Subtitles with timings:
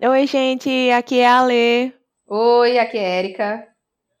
[0.00, 2.03] Oi, gente, aqui é a Lê.
[2.26, 3.68] Oi, aqui é Erika.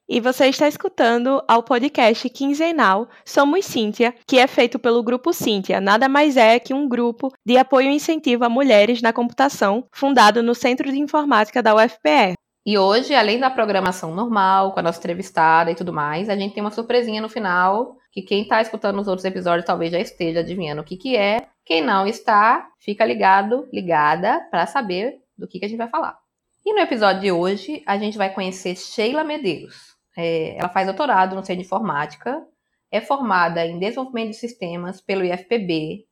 [0.06, 5.80] E você está escutando ao podcast quinzenal Somos Cíntia, que é feito pelo Grupo Cíntia.
[5.80, 10.42] Nada mais é que um grupo de apoio e incentivo a mulheres na computação, fundado
[10.42, 12.34] no Centro de Informática da UFPE.
[12.66, 16.52] E hoje, além da programação normal, com a nossa entrevistada e tudo mais, a gente
[16.52, 20.40] tem uma surpresinha no final, que quem está escutando os outros episódios talvez já esteja
[20.40, 21.46] adivinhando o que, que é.
[21.64, 26.23] Quem não está, fica ligado, ligada, para saber do que, que a gente vai falar.
[26.66, 29.94] E no episódio de hoje, a gente vai conhecer Sheila Medeiros.
[30.16, 32.42] É, ela faz doutorado no Centro de Informática,
[32.90, 36.06] é formada em Desenvolvimento de Sistemas pelo IFPB,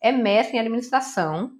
[0.00, 1.50] é mestre em Administração.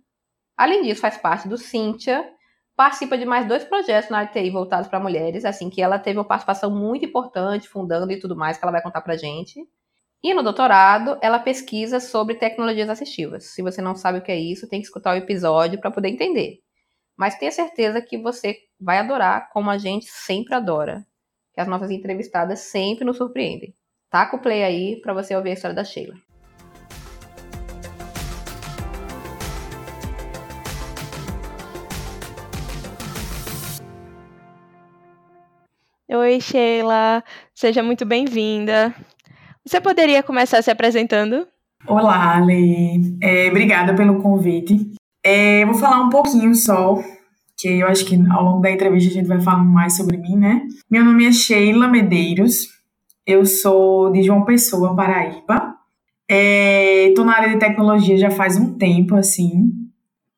[0.56, 2.26] Além disso, faz parte do Cintia,
[2.74, 5.98] participa de mais dois projetos na área de TI voltados para mulheres, assim que ela
[5.98, 9.60] teve uma participação muito importante, fundando e tudo mais, que ela vai contar pra gente.
[10.24, 13.44] E no doutorado, ela pesquisa sobre tecnologias assistivas.
[13.44, 16.08] Se você não sabe o que é isso, tem que escutar o episódio para poder
[16.08, 16.62] entender.
[17.16, 21.04] Mas tenha certeza que você vai adorar, como a gente sempre adora.
[21.54, 23.74] Que as nossas entrevistadas sempre nos surpreendem.
[24.10, 26.14] Taca o play aí para você ouvir a história da Sheila.
[36.08, 38.94] Oi, Sheila, seja muito bem-vinda.
[39.64, 41.46] Você poderia começar se apresentando?
[41.86, 43.16] Olá, Ale.
[43.22, 44.92] É, obrigada pelo convite.
[45.24, 47.00] É, vou falar um pouquinho só,
[47.56, 50.36] que eu acho que ao longo da entrevista a gente vai falar mais sobre mim,
[50.36, 50.62] né?
[50.90, 52.66] Meu nome é Sheila Medeiros,
[53.24, 55.74] eu sou de João Pessoa, Paraíba.
[56.28, 59.70] Estou na área de tecnologia já faz um tempo, assim.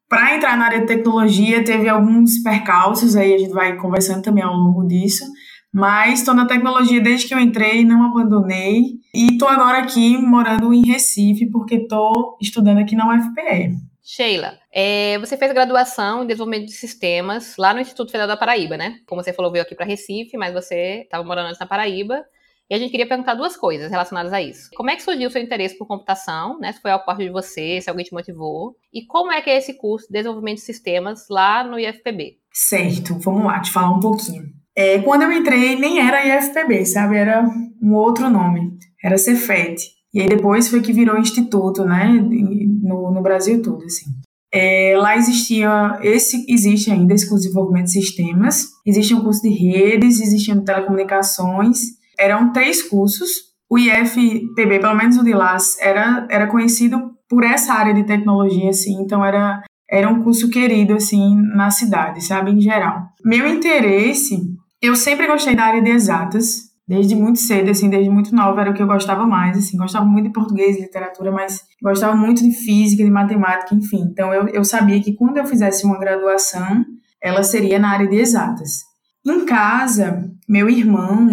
[0.09, 4.45] Para entrar na área de tecnologia, teve alguns percalços, aí a gente vai conversando também
[4.45, 5.25] ao longo disso.
[5.73, 8.83] Mas estou na tecnologia desde que eu entrei, não abandonei.
[9.15, 13.94] E estou agora aqui morando em Recife, porque estou estudando aqui na UFPE.
[14.07, 18.77] Sheila, é, você fez graduação em desenvolvimento de sistemas lá no Instituto Federal da Paraíba,
[18.77, 18.99] né?
[19.07, 22.23] Como você falou, veio aqui para Recife, mas você estava morando antes na Paraíba.
[22.69, 24.69] E a gente queria perguntar duas coisas relacionadas a isso.
[24.75, 26.73] Como é que surgiu o seu interesse por computação, né?
[26.73, 28.77] Se foi ao parte de você, se alguém te motivou.
[28.93, 32.37] E como é que é esse curso de desenvolvimento de sistemas lá no IFPB?
[32.53, 34.45] Certo, vamos lá, te falar um pouquinho.
[34.77, 37.17] É, quando eu entrei, nem era IFPB, sabe?
[37.17, 37.43] Era
[37.83, 38.77] um outro nome.
[39.03, 39.95] Era Cefet.
[40.13, 42.07] E aí depois foi que virou instituto, né?
[42.95, 44.07] No, no Brasil todo, assim.
[44.53, 50.21] É, lá existia, esse existe ainda esse desenvolvimento de sistemas, existe um curso de redes,
[50.21, 51.79] existiam telecomunicações,
[52.17, 53.29] eram três cursos.
[53.69, 58.71] O IFPB, pelo menos o de lá, era, era conhecido por essa área de tecnologia,
[58.71, 59.61] assim, então era,
[59.91, 63.09] era um curso querido, assim, na cidade, sabe, em geral.
[63.25, 64.39] Meu interesse,
[64.81, 68.71] eu sempre gostei da área de exatas, desde muito cedo, assim, desde muito nova, era
[68.71, 72.53] o que eu gostava mais, assim, gostava muito de português, literatura, mas gostava muito de
[72.53, 74.03] física, de matemática, enfim.
[74.11, 76.85] Então eu, eu sabia que quando eu fizesse uma graduação,
[77.23, 78.83] ela seria na área de exatas.
[79.27, 81.29] Em casa, meu irmão,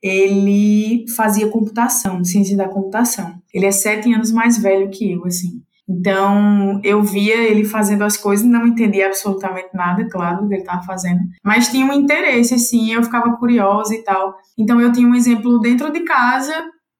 [0.00, 3.34] ele fazia computação, ciência da computação.
[3.52, 5.62] Ele é sete anos mais velho que eu, assim.
[5.88, 10.62] Então, eu via ele fazendo as coisas, não entendia absolutamente nada, claro, do que ele
[10.62, 14.34] estava fazendo, mas tinha um interesse, assim, eu ficava curiosa e tal.
[14.56, 16.54] Então, eu tinha um exemplo dentro de casa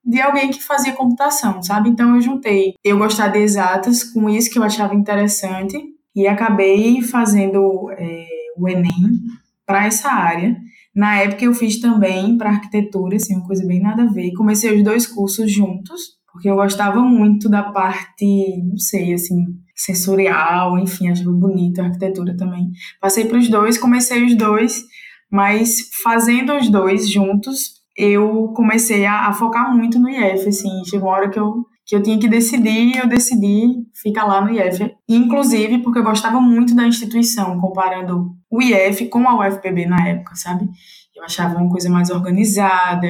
[0.04, 1.88] de alguém que fazia computação, sabe?
[1.88, 5.82] Então, eu juntei eu gostar de exatas com isso que eu achava interessante
[6.14, 8.26] e acabei fazendo é,
[8.58, 9.22] o Enem
[9.66, 10.56] para essa área.
[10.94, 14.32] Na época, eu fiz também para arquitetura, assim, uma coisa bem nada a ver.
[14.34, 19.36] Comecei os dois cursos juntos porque eu gostava muito da parte, não sei, assim,
[19.72, 22.72] sensorial, enfim, achava bonita a arquitetura também.
[23.00, 24.82] Passei para os dois, comecei os dois,
[25.30, 31.08] mas fazendo os dois juntos, eu comecei a, a, focar muito no IF, assim, chegou
[31.08, 33.68] uma hora que eu, que eu tinha que decidir, eu decidi
[34.02, 34.92] ficar lá no IF.
[35.08, 40.34] Inclusive porque eu gostava muito da instituição, comparando o IF com a UFPB na época,
[40.34, 40.68] sabe?
[41.16, 43.06] Eu achava uma coisa mais organizada,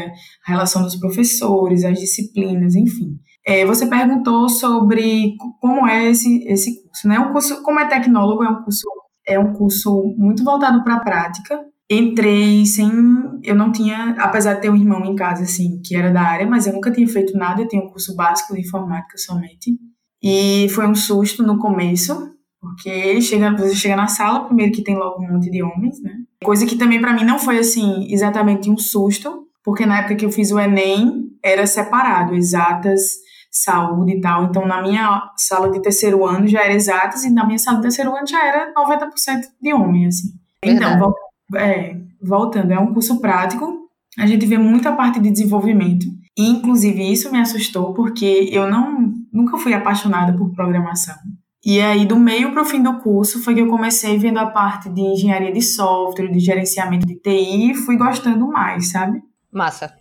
[0.47, 3.19] a relação dos professores, as disciplinas, enfim.
[3.47, 7.19] É, você perguntou sobre como é esse, esse curso, né?
[7.19, 8.87] O curso, como é tecnólogo, é um curso,
[9.27, 11.61] é um curso muito voltado para a prática.
[11.91, 12.91] Entrei sem,
[13.43, 16.47] eu não tinha, apesar de ter um irmão em casa, assim, que era da área,
[16.47, 19.79] mas eu nunca tinha feito nada, eu tinha um curso básico de informática somente.
[20.23, 24.97] E foi um susto no começo, Porque chega, você chega na sala, primeiro que tem
[24.97, 26.13] logo um monte de homens, né?
[26.45, 30.25] Coisa que também para mim não foi assim exatamente um susto, porque na época que
[30.25, 33.03] eu fiz o ENEM era separado, exatas,
[33.51, 34.45] saúde e tal.
[34.45, 37.83] Então na minha sala de terceiro ano já era exatas e na minha sala de
[37.85, 39.11] terceiro ano já era 90%
[39.61, 40.29] de homem, assim.
[40.63, 41.15] Então,
[41.57, 43.89] é, voltando, é um curso prático,
[44.19, 46.07] a gente vê muita parte de desenvolvimento.
[46.37, 51.15] E, inclusive, isso me assustou porque eu não nunca fui apaixonada por programação.
[51.65, 54.47] E aí, do meio para o fim do curso, foi que eu comecei vendo a
[54.47, 59.23] parte de engenharia de software, de gerenciamento de TI, e fui gostando mais, sabe?
[59.51, 59.95] Massa.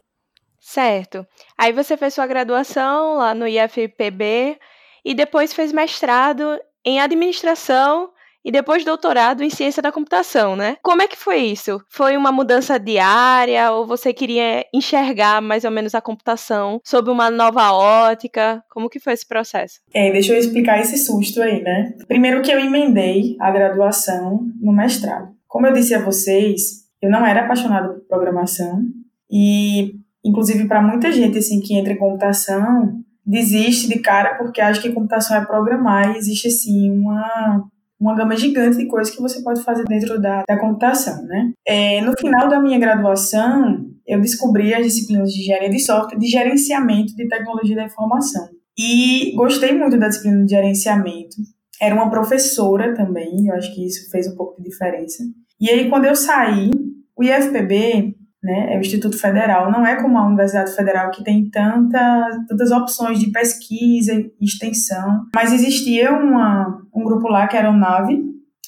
[0.60, 1.26] Certo.
[1.58, 4.60] Aí você fez sua graduação lá no IFPB
[5.06, 8.13] e depois fez mestrado em administração
[8.44, 10.78] e depois doutorado em ciência da computação, né?
[10.82, 11.82] Como é que foi isso?
[11.90, 17.30] Foi uma mudança diária ou você queria enxergar mais ou menos a computação sob uma
[17.30, 18.64] nova ótica?
[18.70, 19.80] Como que foi esse processo?
[19.94, 21.94] É, deixa eu explicar esse susto aí, né?
[22.08, 25.34] Primeiro que eu emendei a graduação no mestrado.
[25.48, 28.82] Como eu disse a vocês, eu não era apaixonada por programação
[29.30, 34.82] e inclusive para muita gente assim que entra em computação desiste de cara porque acha
[34.82, 37.66] que computação é programar e existe assim uma
[38.04, 41.54] uma gama gigante de coisas que você pode fazer dentro da, da computação, né?
[41.66, 46.28] É, no final da minha graduação, eu descobri as disciplinas de engenharia de software de
[46.28, 48.48] gerenciamento de tecnologia da informação.
[48.78, 51.38] E gostei muito da disciplina de gerenciamento.
[51.82, 55.24] Era uma professora também, eu acho que isso fez um pouco de diferença.
[55.60, 56.72] E aí, quando eu saí,
[57.16, 58.74] o IFPB né?
[58.74, 63.18] É o Instituto Federal, não é como a Universidade Federal que tem tanta, tantas opções
[63.18, 68.22] de pesquisa e extensão, mas existia uma, um grupo lá que era o NAVE,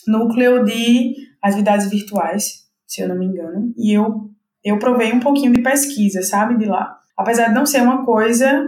[0.07, 4.30] Núcleo de Atividades Virtuais, se eu não me engano, e eu,
[4.63, 6.98] eu provei um pouquinho de pesquisa, sabe, de lá.
[7.18, 8.63] Apesar de não ser uma coisa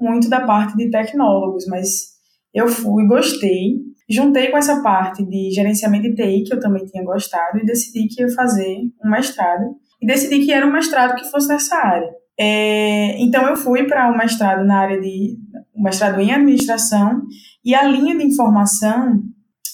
[0.00, 2.12] muito da parte de tecnólogos, mas
[2.54, 7.02] eu fui, gostei, juntei com essa parte de gerenciamento de TI, que eu também tinha
[7.02, 11.30] gostado, e decidi que ia fazer um mestrado e decidi que era um mestrado que
[11.30, 12.10] fosse nessa área.
[12.38, 15.38] É, então eu fui para um mestrado na área de
[15.74, 17.22] um mestrado em administração
[17.64, 19.22] e a linha de informação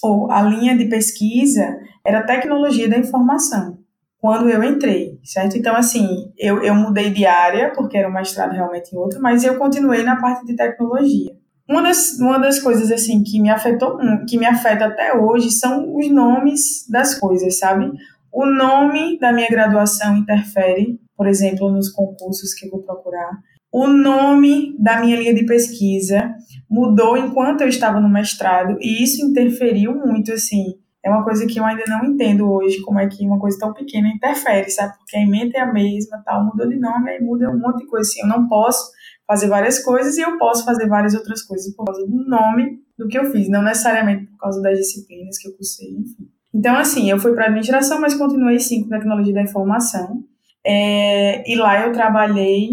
[0.03, 3.79] ou a linha de pesquisa era tecnologia da informação
[4.21, 5.57] quando eu entrei, certo?
[5.57, 9.45] Então assim eu, eu mudei de área porque era um mestrado realmente em outro, mas
[9.45, 11.33] eu continuei na parte de tecnologia.
[11.69, 15.95] Uma das, uma das coisas assim que me afetou, que me afeta até hoje são
[15.97, 17.91] os nomes das coisas, sabe?
[18.33, 23.39] O nome da minha graduação interfere, por exemplo, nos concursos que eu vou procurar.
[23.71, 26.35] O nome da minha linha de pesquisa
[26.71, 30.75] mudou enquanto eu estava no mestrado e isso interferiu muito, assim.
[31.05, 33.73] É uma coisa que eu ainda não entendo hoje, como é que uma coisa tão
[33.73, 34.97] pequena interfere, sabe?
[34.99, 37.87] Porque a emenda é a mesma, tal, mudou de nome, aí muda um monte de
[37.87, 38.21] coisa, assim.
[38.21, 38.91] Eu não posso
[39.27, 43.07] fazer várias coisas e eu posso fazer várias outras coisas por causa do nome do
[43.07, 46.29] que eu fiz, não necessariamente por causa das disciplinas que eu cursei, enfim.
[46.59, 50.25] Então, assim, eu fui para administração, mas continuei sim com tecnologia da informação.
[50.67, 52.71] É, e lá eu trabalhei,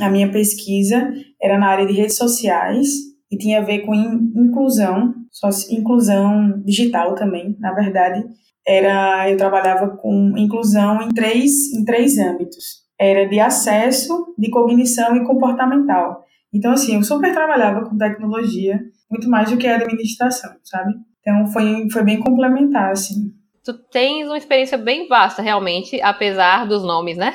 [0.00, 2.88] a minha pesquisa era na área de redes sociais
[3.30, 5.12] e tinha a ver com inclusão,
[5.70, 8.24] inclusão digital também, na verdade.
[8.66, 12.82] Era, eu trabalhava com inclusão em três, em três âmbitos.
[12.98, 16.24] Era de acesso, de cognição e comportamental.
[16.50, 18.80] Então, assim, eu super trabalhava com tecnologia,
[19.10, 20.94] muito mais do que a administração, sabe?
[21.28, 23.34] Então foi, foi bem complementar, assim.
[23.62, 27.34] Tu tens uma experiência bem vasta, realmente, apesar dos nomes, né?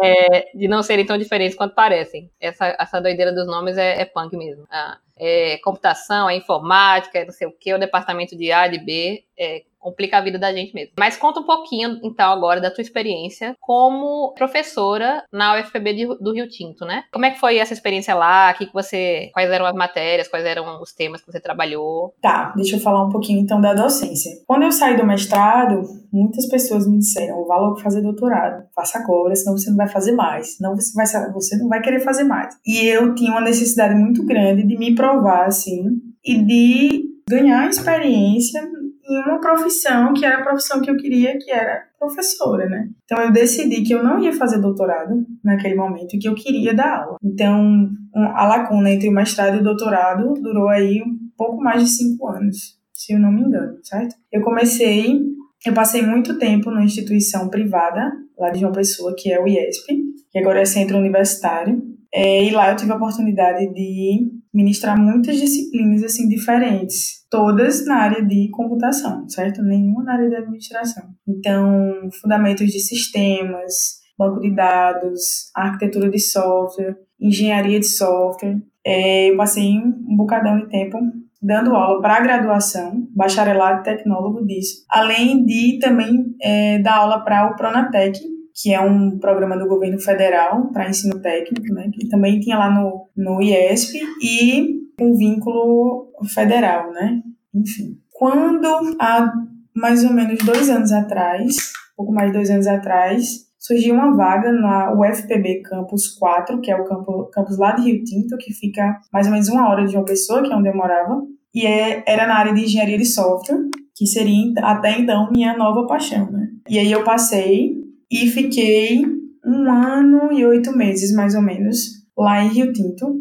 [0.02, 2.30] é, de não serem tão diferentes quanto parecem.
[2.40, 4.64] Essa, essa doideira dos nomes é, é punk mesmo.
[4.70, 8.78] Ah, é computação, é informática, é não sei o que, o departamento de A, de
[8.78, 10.94] B, é complica a vida da gente mesmo.
[10.98, 16.32] Mas conta um pouquinho, então, agora da tua experiência como professora na UFPB de, do
[16.34, 17.04] Rio Tinto, né?
[17.12, 18.52] Como é que foi essa experiência lá?
[18.54, 22.12] Que que você, quais eram as matérias, quais eram os temas que você trabalhou?
[22.20, 24.32] Tá, deixa eu falar um pouquinho então da docência.
[24.44, 29.36] Quando eu saí do mestrado, muitas pessoas me disseram, vá logo fazer doutorado, faça agora,
[29.36, 32.56] senão você não vai fazer mais, não você vai, você não vai querer fazer mais.
[32.66, 38.62] E eu tinha uma necessidade muito grande de me provar, assim, e de ganhar experiência
[39.08, 42.88] em uma profissão que era a profissão que eu queria, que era professora, né?
[43.04, 46.74] Então eu decidi que eu não ia fazer doutorado naquele momento e que eu queria
[46.74, 47.16] dar aula.
[47.22, 51.88] Então a lacuna entre o mestrado e o doutorado durou aí um pouco mais de
[51.90, 54.14] cinco anos, se eu não me engano, certo?
[54.32, 55.20] Eu comecei,
[55.64, 60.02] eu passei muito tempo numa instituição privada lá de João Pessoa, que é o IESP,
[60.30, 61.82] que agora é Centro Universitário,
[62.12, 67.96] é, e lá eu tive a oportunidade de ministrar muitas disciplinas assim diferentes, todas na
[67.96, 69.62] área de computação, certo?
[69.62, 71.04] Nenhuma na área de administração.
[71.28, 78.56] Então, fundamentos de sistemas, banco de dados, arquitetura de software, engenharia de software.
[78.82, 80.96] É, eu passei um bocadão de tempo
[81.42, 87.56] dando aula para graduação, bacharelado tecnólogo disso, além de também é, dar aula para o
[87.56, 88.18] Pronatec,
[88.56, 92.70] que é um programa do governo federal para ensino técnico, né, que também tinha lá
[92.70, 97.20] no, no IESP, e um vínculo federal, né,
[97.54, 97.98] enfim.
[98.10, 99.30] Quando, há
[99.74, 101.54] mais ou menos dois anos atrás,
[101.94, 106.76] pouco mais de dois anos atrás, surgiu uma vaga na UFPB Campus 4, que é
[106.76, 109.96] o campo, campus lá de Rio Tinto, que fica mais ou menos uma hora de
[109.96, 111.20] uma pessoa, que é onde eu morava,
[111.54, 113.58] e é, era na área de engenharia de software,
[113.94, 116.48] que seria até então minha nova paixão, né?
[116.68, 117.75] E aí eu passei
[118.10, 119.02] e fiquei
[119.44, 123.14] um ano e oito meses, mais ou menos, lá em Rio Tinto.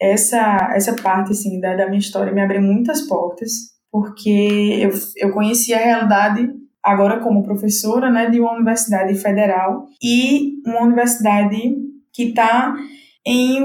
[0.00, 3.52] Essa, essa parte, assim, da, da minha história me abriu muitas portas,
[3.90, 6.50] porque eu, eu conheci a realidade
[6.82, 11.76] agora como professora, né, de uma universidade federal e uma universidade
[12.12, 12.74] que está
[13.24, 13.60] em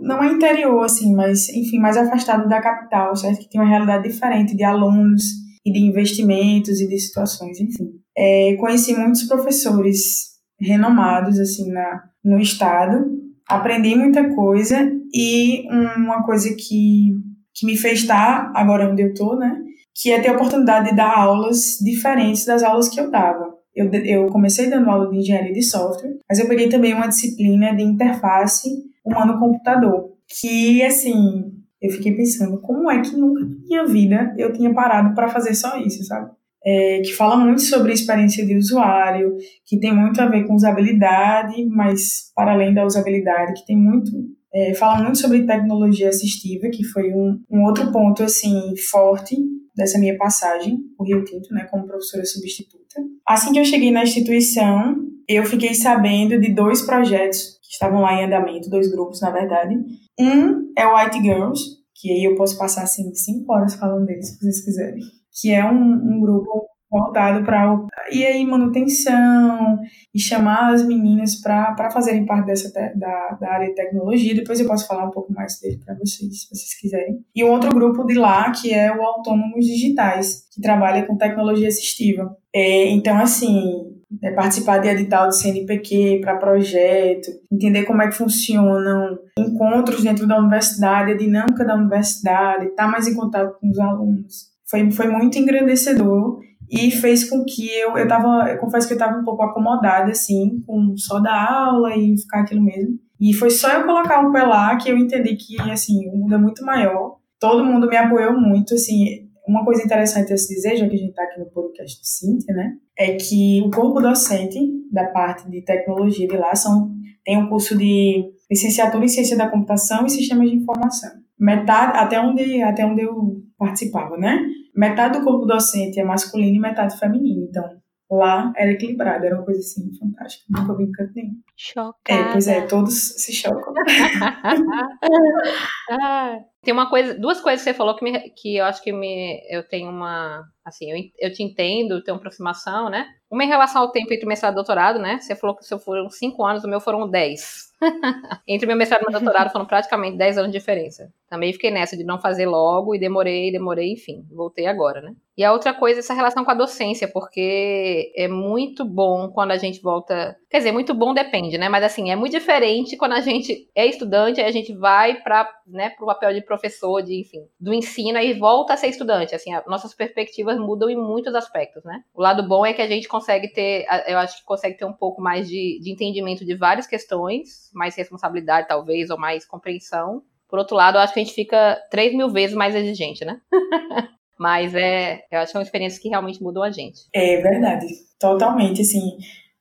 [0.00, 3.38] não é interior assim, mas enfim, mais afastado da capital, certo?
[3.40, 5.22] Que tem uma realidade diferente de alunos
[5.64, 8.01] e de investimentos e de situações, enfim.
[8.16, 13.10] É, conheci muitos professores renomados assim na no estado,
[13.48, 15.66] aprendi muita coisa e
[15.96, 17.16] uma coisa que
[17.54, 19.60] que me fez estar agora onde eu tô, né?
[19.94, 23.52] Que é ter a oportunidade de dar aulas diferentes das aulas que eu dava.
[23.74, 27.74] Eu, eu comecei dando aula de engenharia de software, mas eu peguei também uma disciplina
[27.74, 28.68] de interface
[29.04, 34.72] humano-computador, que, assim, eu fiquei pensando, como é que nunca na minha vida eu tinha
[34.72, 36.30] parado para fazer só isso, sabe?
[36.64, 41.66] É, que fala muito sobre experiência de usuário, que tem muito a ver com usabilidade,
[41.66, 44.12] mas para além da usabilidade, que tem muito
[44.54, 49.36] é, fala muito sobre tecnologia assistiva, que foi um, um outro ponto assim forte
[49.74, 53.02] dessa minha passagem por Rio Tinto, né, como professora substituta.
[53.26, 58.20] Assim que eu cheguei na instituição, eu fiquei sabendo de dois projetos que estavam lá
[58.20, 59.74] em andamento, dois grupos, na verdade.
[60.20, 61.62] Um é o White Girls,
[61.94, 65.00] que aí eu posso passar assim cinco horas falando deles, se vocês quiserem.
[65.40, 69.78] Que é um, um grupo voltado para e aí manutenção
[70.14, 74.34] e chamar as meninas para fazerem parte dessa da, da área de tecnologia.
[74.34, 77.24] Depois eu posso falar um pouco mais dele para vocês, se vocês quiserem.
[77.34, 81.68] E um outro grupo de lá que é o Autônomos Digitais, que trabalha com tecnologia
[81.68, 82.36] assistiva.
[82.54, 83.90] É, então, assim,
[84.22, 90.26] é participar de edital de CNPq para projeto, entender como é que funcionam encontros dentro
[90.26, 94.51] da universidade, a dinâmica da universidade, estar tá mais em contato com os alunos.
[94.72, 98.96] Foi, foi muito engrandecedor e fez com que eu, eu tava, eu confesso que eu
[98.96, 102.98] estava um pouco acomodada, assim, com só dar aula e ficar aquilo mesmo.
[103.20, 106.34] E foi só eu colocar um pé lá que eu entendi que, assim, o mundo
[106.34, 107.18] é muito maior.
[107.38, 110.98] Todo mundo me apoiou muito, assim, uma coisa interessante a se dizer, já que a
[110.98, 114.58] gente está aqui no podcast do Cintia, né, é que o corpo docente
[114.90, 116.90] da parte de tecnologia de lá são,
[117.22, 121.10] tem um curso de licenciatura em ciência da computação e sistemas de informação.
[121.38, 124.40] Metade, até onde, até onde eu participava, né?
[124.74, 127.46] metade do corpo docente é masculino e metade feminino.
[127.48, 130.44] Então, lá era equilibrado, era uma coisa assim fantástica.
[130.50, 131.34] Nunca vi em canto nenhum.
[131.56, 131.94] Chocada.
[132.08, 133.72] É, pois é, todos se chocam.
[136.62, 139.42] Tem uma coisa, duas coisas que você falou que, me, que eu acho que me,
[139.50, 143.08] eu tenho uma, assim, eu, eu te entendo, tenho aproximação, né?
[143.28, 145.18] Uma em relação ao tempo entre mestrado e doutorado, né?
[145.18, 147.72] Você falou que o seu foram cinco anos, o meu foram dez.
[148.46, 151.12] Entre meu mestrado e meu doutorado foram praticamente 10 anos de diferença.
[151.32, 155.14] Também fiquei nessa de não fazer logo e demorei, demorei, enfim, voltei agora, né?
[155.34, 159.52] E a outra coisa é essa relação com a docência, porque é muito bom quando
[159.52, 160.36] a gente volta.
[160.50, 161.70] Quer dizer, muito bom depende, né?
[161.70, 165.50] Mas assim, é muito diferente quando a gente é estudante, aí a gente vai para
[165.66, 169.34] né, o papel de professor, de, enfim, do ensino e volta a ser estudante.
[169.34, 172.02] Assim, nossas perspectivas mudam em muitos aspectos, né?
[172.12, 174.92] O lado bom é que a gente consegue ter, eu acho que consegue ter um
[174.92, 180.22] pouco mais de, de entendimento de várias questões, mais responsabilidade, talvez, ou mais compreensão.
[180.52, 183.40] Por outro lado, eu acho que a gente fica três mil vezes mais exigente, né?
[184.38, 187.00] Mas é, eu acho que são experiências que realmente mudam a gente.
[187.14, 187.86] É verdade,
[188.20, 189.16] totalmente, assim.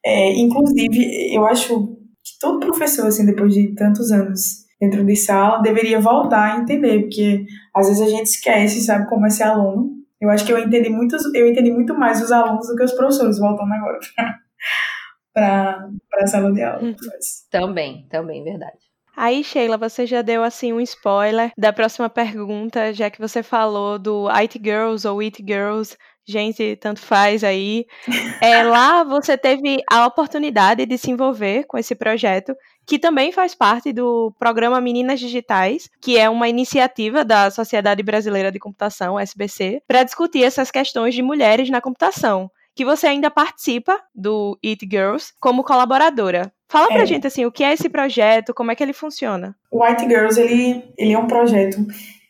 [0.05, 5.61] É, inclusive, eu acho que todo professor, assim, depois de tantos anos dentro de sala,
[5.61, 9.91] deveria voltar a entender, porque às vezes a gente esquece, sabe, como é ser aluno.
[10.19, 12.91] Eu acho que eu entendi muito, eu entendi muito mais os alunos do que os
[12.91, 13.97] professores, voltando agora
[15.33, 15.87] para
[16.19, 16.83] a sala de aula.
[16.83, 16.95] Uhum.
[17.49, 18.90] Também, também, verdade.
[19.15, 23.99] Aí, Sheila, você já deu assim um spoiler da próxima pergunta, já que você falou
[23.99, 27.85] do IT Girls ou It Girls, gente, tanto faz aí.
[28.41, 32.55] É, lá você teve a oportunidade de se envolver com esse projeto,
[32.87, 38.51] que também faz parte do programa Meninas Digitais, que é uma iniciativa da Sociedade Brasileira
[38.51, 42.49] de Computação, SBC, para discutir essas questões de mulheres na computação
[42.81, 46.51] que você ainda participa do It Girls como colaboradora.
[46.67, 47.05] Fala pra É.
[47.05, 49.55] gente assim, o que é esse projeto, como é que ele funciona?
[49.69, 51.77] O White Girls, ele, ele é um projeto,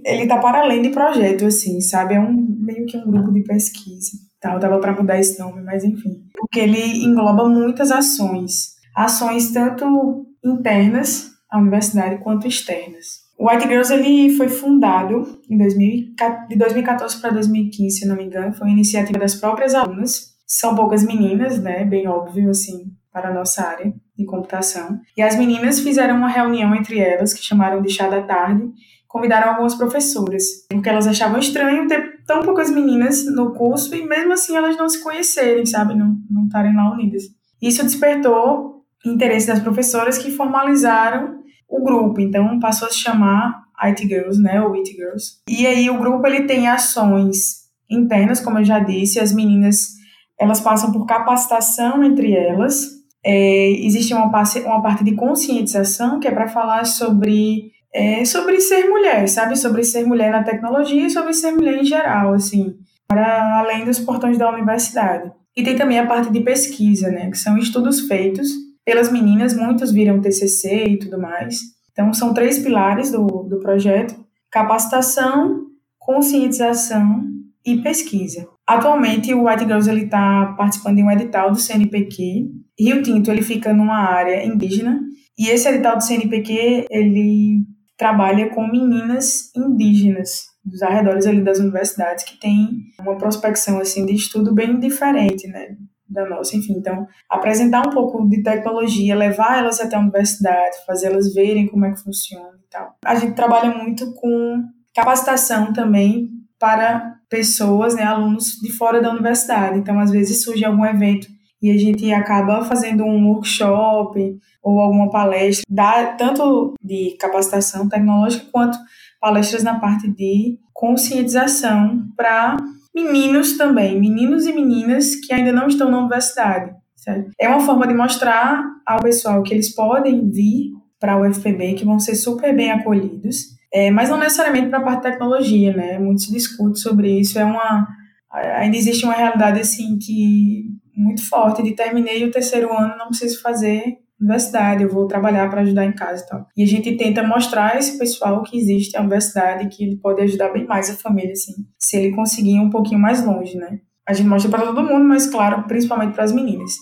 [0.04, 2.16] ele tá para além de projeto, assim, sabe?
[2.16, 4.18] É um meio que um grupo de pesquisa.
[4.42, 6.22] Tal, dava para mudar esse nome, mas enfim.
[6.34, 8.72] Porque ele engloba muitas ações.
[8.94, 13.22] Ações tanto internas à universidade quanto externas.
[13.38, 18.24] O White Girls ele foi fundado em 2014, de 2014 para 2015, se não me
[18.26, 20.31] engano, foi uma iniciativa das próprias alunas.
[20.54, 21.86] São poucas meninas, né?
[21.86, 25.00] Bem óbvio assim para a nossa área de computação.
[25.16, 28.70] E as meninas fizeram uma reunião entre elas que chamaram de chá da tarde,
[29.08, 34.34] convidaram algumas professoras, porque elas achavam estranho ter tão poucas meninas no curso e mesmo
[34.34, 37.24] assim elas não se conhecerem, sabe, não estarem lá unidas.
[37.62, 41.40] Isso despertou interesse das professoras que formalizaram
[41.70, 45.38] o grupo, então passou a se chamar IT Girls, né, ou It Girls.
[45.48, 50.01] E aí o grupo ele tem ações internas, como eu já disse, as meninas
[50.42, 53.00] elas passam por capacitação entre elas.
[53.24, 58.90] É, existe uma, uma parte de conscientização que é para falar sobre é, sobre ser
[58.90, 62.74] mulher, sabe, sobre ser mulher na tecnologia e sobre ser mulher em geral, assim,
[63.08, 65.30] para além dos portões da universidade.
[65.56, 68.50] E tem também a parte de pesquisa, né, que são estudos feitos
[68.84, 71.60] pelas meninas, muitos viram TCC e tudo mais.
[71.92, 74.16] Então, são três pilares do, do projeto:
[74.50, 75.66] capacitação,
[76.00, 77.22] conscientização
[77.66, 78.48] e pesquisa.
[78.68, 82.50] Atualmente, o White Girls está participando de um edital do CNPq.
[82.80, 85.00] Rio Tinto ele fica numa área indígena
[85.38, 87.66] e esse edital do CNPq ele
[87.98, 92.68] trabalha com meninas indígenas dos arredores ali das universidades que tem
[93.00, 95.76] uma prospecção assim de estudo bem diferente, né,
[96.08, 96.74] da nossa, enfim.
[96.78, 101.86] Então, apresentar um pouco de tecnologia, levar elas até a universidade, fazer elas verem como
[101.86, 102.96] é que funciona e tal.
[103.06, 104.64] A gente trabalha muito com
[104.94, 109.80] capacitação também para pessoas, né, alunos de fora da universidade.
[109.80, 111.28] Então, às vezes surge algum evento
[111.62, 118.46] e a gente acaba fazendo um workshop ou alguma palestra, dá tanto de capacitação tecnológica
[118.52, 118.78] quanto
[119.20, 122.58] palestras na parte de conscientização para
[122.94, 126.74] meninos também, meninos e meninas que ainda não estão na universidade.
[126.98, 127.32] Certo?
[127.40, 131.86] É uma forma de mostrar ao pessoal que eles podem vir para o UFPB, que
[131.86, 135.98] vão ser super bem acolhidos, é, mas não necessariamente para a parte de tecnologia, né?
[135.98, 137.40] Muito se discute sobre isso.
[137.40, 137.88] É uma
[138.32, 143.42] ainda existe uma realidade assim que muito forte de terminei o terceiro ano, não preciso
[143.42, 146.48] fazer universidade, eu vou trabalhar para ajudar em casa e tal.
[146.56, 150.22] E a gente tenta mostrar a esse pessoal que existe a universidade, que ele pode
[150.22, 153.80] ajudar bem mais a família, assim, se ele conseguir ir um pouquinho mais longe, né?
[154.08, 156.74] A gente mostra para todo mundo, mas claro, principalmente para as meninas.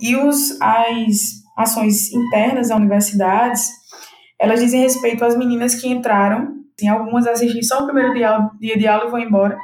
[0.00, 3.68] E os, as ações internas da universidades,
[4.40, 8.86] elas dizem respeito às meninas que entraram, em algumas assistem só o primeiro dia de
[8.86, 9.58] aula e vão embora,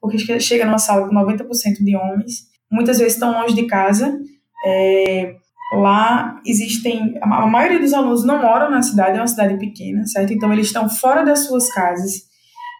[0.00, 1.46] porque chega numa sala com 90%
[1.82, 4.18] de homens, muitas vezes estão longe de casa,
[4.66, 5.34] é,
[5.72, 7.14] Lá existem.
[7.20, 10.32] A maioria dos alunos não moram na cidade, é uma cidade pequena, certo?
[10.32, 12.22] Então eles estão fora das suas casas,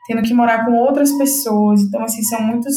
[0.07, 1.83] tendo que morar com outras pessoas.
[1.83, 2.77] Então, assim, são muitos,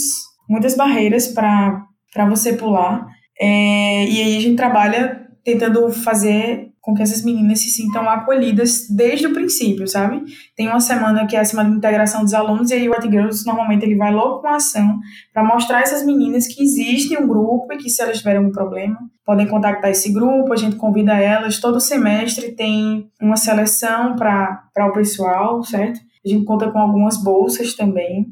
[0.50, 1.86] muitas barreiras para
[2.30, 3.08] você pular.
[3.40, 8.88] É, e aí a gente trabalha tentando fazer com que essas meninas se sintam acolhidas
[8.90, 10.24] desde o princípio, sabe?
[10.56, 13.10] Tem uma semana que é a semana de integração dos alunos e aí o White
[13.10, 15.00] Girls normalmente ele vai logo com a ação
[15.32, 18.52] para mostrar a essas meninas que existe um grupo e que se elas tiverem algum
[18.52, 24.88] problema, podem contactar esse grupo, a gente convida elas, todo semestre tem uma seleção para
[24.88, 26.00] o pessoal, certo?
[26.26, 28.26] A gente conta com algumas bolsas também.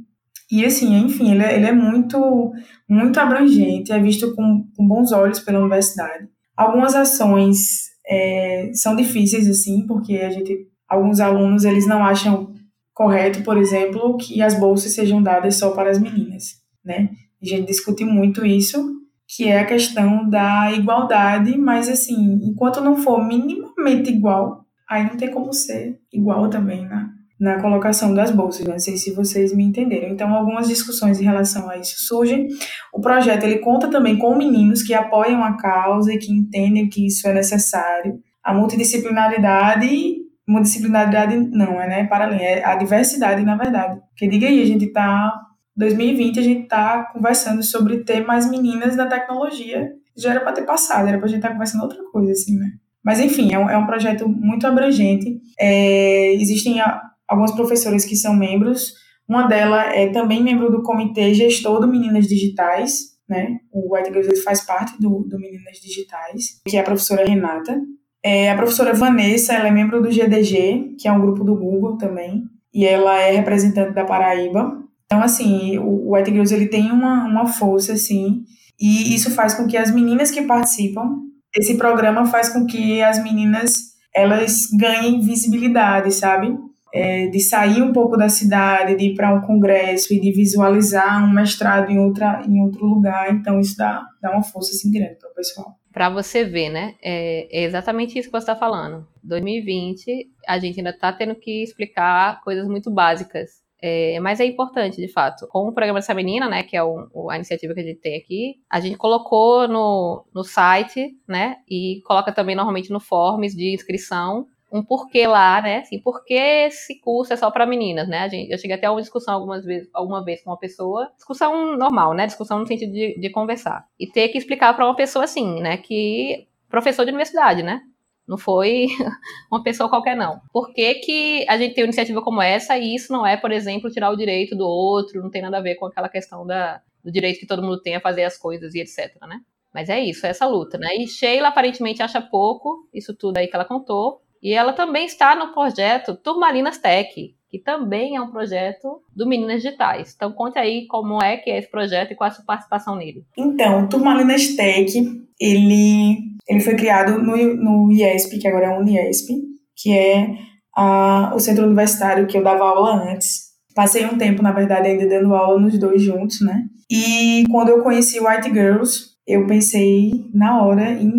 [0.51, 2.51] E assim, enfim, ele é, ele é muito,
[2.89, 6.27] muito abrangente, é visto com, com bons olhos pela universidade.
[6.57, 12.53] Algumas ações é, são difíceis, assim, porque a gente, alguns alunos, eles não acham
[12.93, 17.11] correto, por exemplo, que as bolsas sejam dadas só para as meninas, né?
[17.41, 22.97] A gente discute muito isso, que é a questão da igualdade, mas, assim, enquanto não
[22.97, 27.09] for minimamente igual, aí não tem como ser igual também, né?
[27.39, 30.09] Na colocação das bolsas, não sei se vocês me entenderam.
[30.09, 32.47] Então, algumas discussões em relação a isso surgem.
[32.93, 37.07] O projeto ele conta também com meninos que apoiam a causa e que entendem que
[37.07, 38.19] isso é necessário.
[38.43, 44.01] A multidisciplinaridade, multidisciplinaridade não é, né, para além, é a diversidade, na verdade.
[44.09, 45.33] Porque diga aí, a gente está
[45.79, 49.89] 2020 a gente está conversando sobre ter mais meninas na tecnologia.
[50.17, 52.57] Já era para ter passado, era para a gente estar tá conversando outra coisa, assim,
[52.57, 52.71] né?
[53.01, 55.39] Mas, enfim, é um, é um projeto muito abrangente.
[55.57, 56.81] É, existem
[57.29, 58.93] algumas professoras que são membros.
[59.27, 63.59] Uma delas é também membro do comitê gestor do Meninas Digitais, né?
[63.71, 67.79] O White Girls faz parte do, do Meninas Digitais, que é a professora Renata.
[68.25, 71.95] É, a professora Vanessa, ela é membro do GDG, que é um grupo do Google
[71.97, 74.83] também, e ela é representante da Paraíba.
[75.05, 78.43] Então, assim, o, o White Girls, ele tem uma, uma força, assim,
[78.79, 81.17] E isso faz com que as meninas que participam,
[81.55, 86.57] esse programa faz com que as meninas elas ganhem visibilidade, sabe?
[86.93, 91.23] É, de sair um pouco da cidade, de ir para um congresso e de visualizar
[91.23, 93.31] um mestrado em, outra, em outro lugar.
[93.31, 95.75] Então, isso dá, dá uma força assim, grande para o pessoal.
[95.91, 96.95] Para você ver, né?
[97.01, 99.07] É, é, exatamente isso que você está falando.
[99.23, 103.59] 2020, a gente ainda está tendo que explicar coisas muito básicas.
[103.81, 105.47] É, mas é importante, de fato.
[105.47, 108.55] Com o programa dessa menina, né, que é a iniciativa que a gente tem aqui,
[108.69, 114.45] a gente colocou no, no site, né, e coloca também normalmente no forms de inscrição
[114.71, 115.79] um porquê lá, né?
[115.79, 118.19] Assim, por que esse curso é só para meninas, né?
[118.19, 121.11] A gente, eu cheguei até a uma discussão algumas vezes, alguma vez com uma pessoa,
[121.15, 122.27] discussão normal, né?
[122.27, 123.85] Discussão no sentido de, de conversar.
[123.99, 125.77] E ter que explicar para uma pessoa assim, né?
[125.77, 127.81] Que professor de universidade, né?
[128.27, 128.85] Não foi
[129.51, 130.39] uma pessoa qualquer, não.
[130.53, 133.51] Por que, que a gente tem uma iniciativa como essa e isso não é, por
[133.51, 136.79] exemplo, tirar o direito do outro, não tem nada a ver com aquela questão da,
[137.03, 139.41] do direito que todo mundo tem a fazer as coisas e etc, né?
[139.73, 140.95] Mas é isso, é essa luta, né?
[140.95, 145.35] E Sheila aparentemente acha pouco, isso tudo aí que ela contou, e ela também está
[145.35, 147.13] no projeto Turmalinas Tech,
[147.49, 150.13] que também é um projeto do Meninas Digitais.
[150.15, 152.95] Então conte aí como é que é esse projeto e qual é a sua participação
[152.95, 153.25] nele.
[153.37, 154.95] Então, Turmalinas Tech,
[155.39, 159.29] ele, ele foi criado no, no IESP, que agora é o Uniesp,
[159.75, 160.35] que é
[160.75, 163.49] a, o centro universitário que eu dava aula antes.
[163.73, 166.65] Passei um tempo, na verdade, ainda dando aula nos dois juntos, né?
[166.89, 171.13] E quando eu conheci White Girls, eu pensei na hora em,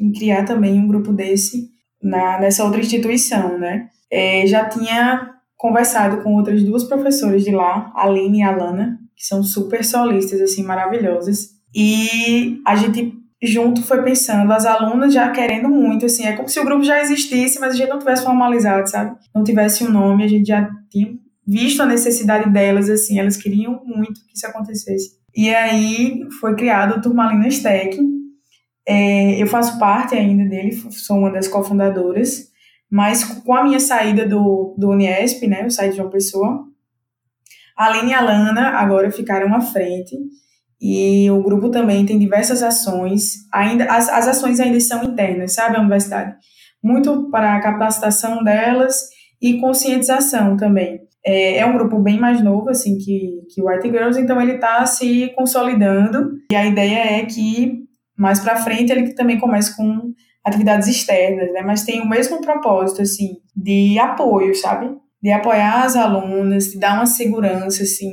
[0.00, 3.88] em criar também um grupo desse na, nessa outra instituição, né?
[4.10, 9.42] É, já tinha conversado com outras duas professoras de lá, Aline e Alana, que são
[9.42, 11.48] super solistas, assim, maravilhosas.
[11.74, 16.58] E a gente junto foi pensando, as alunas já querendo muito, assim, é como se
[16.58, 19.16] o grupo já existisse, mas a gente não tivesse formalizado, sabe?
[19.34, 21.10] Não tivesse um nome, a gente já tinha
[21.46, 25.18] visto a necessidade delas, assim, elas queriam muito que isso acontecesse.
[25.34, 27.96] E aí foi criado o Turmalinas Tech,
[28.88, 32.48] é, eu faço parte ainda dele, sou uma das cofundadoras,
[32.90, 36.64] mas com a minha saída do, do Uniesp, né, eu saí de uma pessoa,
[37.76, 40.16] a Aline e a Lana agora ficaram à frente,
[40.80, 45.76] e o grupo também tem diversas ações, ainda as, as ações ainda são internas, sabe,
[45.76, 46.34] a universidade,
[46.82, 49.10] muito para a capacitação delas
[49.42, 51.00] e conscientização também.
[51.26, 54.52] É, é um grupo bem mais novo, assim, que, que o White Girls, então ele
[54.52, 57.86] está se consolidando, e a ideia é que
[58.18, 60.12] mais para frente ele também começa com
[60.44, 61.62] atividades externas, né?
[61.62, 64.96] Mas tem o mesmo propósito, assim, de apoio, sabe?
[65.22, 68.10] De apoiar as alunas, de dar uma segurança, assim,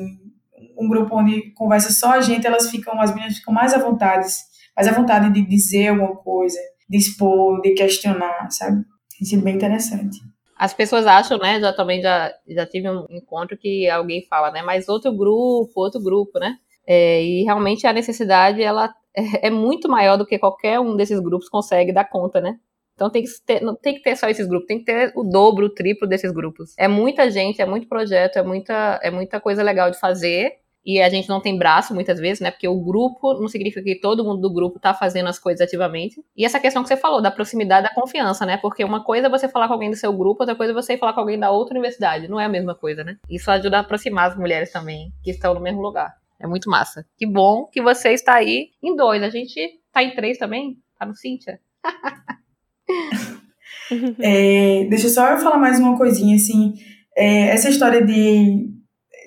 [0.77, 4.27] um grupo onde conversa só a gente, elas ficam, as meninas ficam mais à vontade,
[4.75, 8.83] mais à vontade de dizer alguma coisa, de expor, de questionar, sabe?
[9.17, 10.19] Tem sido bem interessante.
[10.57, 11.59] As pessoas acham, né?
[11.59, 14.61] Já também já, já tive um encontro que alguém fala, né?
[14.61, 16.55] Mas outro grupo, outro grupo, né?
[16.87, 21.19] É, e realmente a necessidade ela é, é, muito maior do que qualquer um desses
[21.19, 22.57] grupos consegue dar conta, né?
[22.93, 25.23] Então tem que ter, não tem que ter só esses grupos, tem que ter o
[25.23, 26.73] dobro, o triplo desses grupos.
[26.77, 30.53] É muita gente, é muito projeto, é muita, é muita coisa legal de fazer.
[30.85, 32.51] E a gente não tem braço muitas vezes, né?
[32.51, 36.23] Porque o grupo não significa que todo mundo do grupo tá fazendo as coisas ativamente.
[36.37, 38.57] E essa questão que você falou, da proximidade, da confiança, né?
[38.57, 40.95] Porque uma coisa é você falar com alguém do seu grupo, outra coisa é você
[40.95, 42.27] falar com alguém da outra universidade.
[42.27, 43.17] Não é a mesma coisa, né?
[43.27, 46.13] Isso ajuda a aproximar as mulheres também, que estão no mesmo lugar.
[46.39, 47.05] É muito massa.
[47.17, 49.23] Que bom que você está aí em dois.
[49.23, 50.77] A gente tá em três também?
[50.99, 51.59] Tá no Cíntia?
[54.19, 56.73] é, deixa eu só falar mais uma coisinha, assim.
[57.15, 58.69] É, essa história de.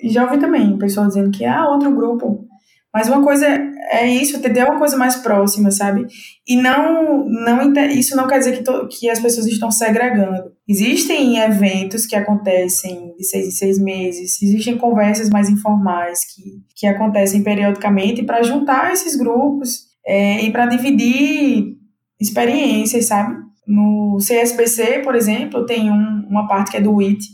[0.03, 2.47] Já ouvi também pessoal dizendo que, ah, outro grupo.
[2.93, 3.47] Mas uma coisa
[3.91, 6.05] é isso, ter uma coisa mais próxima, sabe?
[6.47, 10.51] E não, não isso não quer dizer que, to, que as pessoas estão segregando.
[10.67, 16.85] Existem eventos que acontecem de seis em seis meses, existem conversas mais informais que, que
[16.85, 21.75] acontecem periodicamente para juntar esses grupos é, e para dividir
[22.21, 23.37] experiências, sabe?
[23.67, 27.25] No CSPC, por exemplo, tem um, uma parte que é do WIT,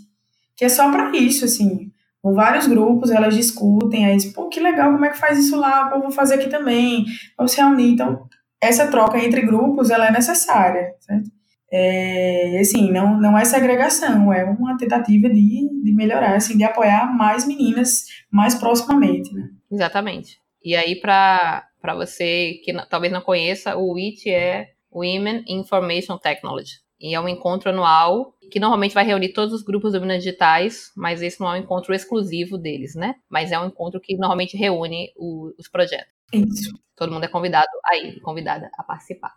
[0.56, 1.92] que é só para isso, assim
[2.26, 5.88] com vários grupos, elas discutem, aí pô, que legal, como é que faz isso lá?
[5.90, 7.06] Pô, vou fazer aqui também,
[7.38, 7.92] vamos se reunir.
[7.92, 8.28] Então,
[8.60, 11.30] essa troca entre grupos, ela é necessária, certo?
[11.72, 17.16] É, assim, não, não é segregação, é uma tentativa de, de melhorar, assim, de apoiar
[17.16, 19.48] mais meninas mais proximamente, né?
[19.72, 20.40] Exatamente.
[20.64, 21.64] E aí, para
[21.96, 26.85] você que talvez não conheça, o WIT é Women Information Technology.
[27.00, 30.92] E é um encontro anual que normalmente vai reunir todos os grupos do Minas Digitais,
[30.96, 33.16] mas esse não é um encontro exclusivo deles, né?
[33.30, 36.14] Mas é um encontro que normalmente reúne o, os projetos.
[36.32, 36.72] Isso.
[36.96, 39.34] Todo mundo é convidado aí, convidada a participar.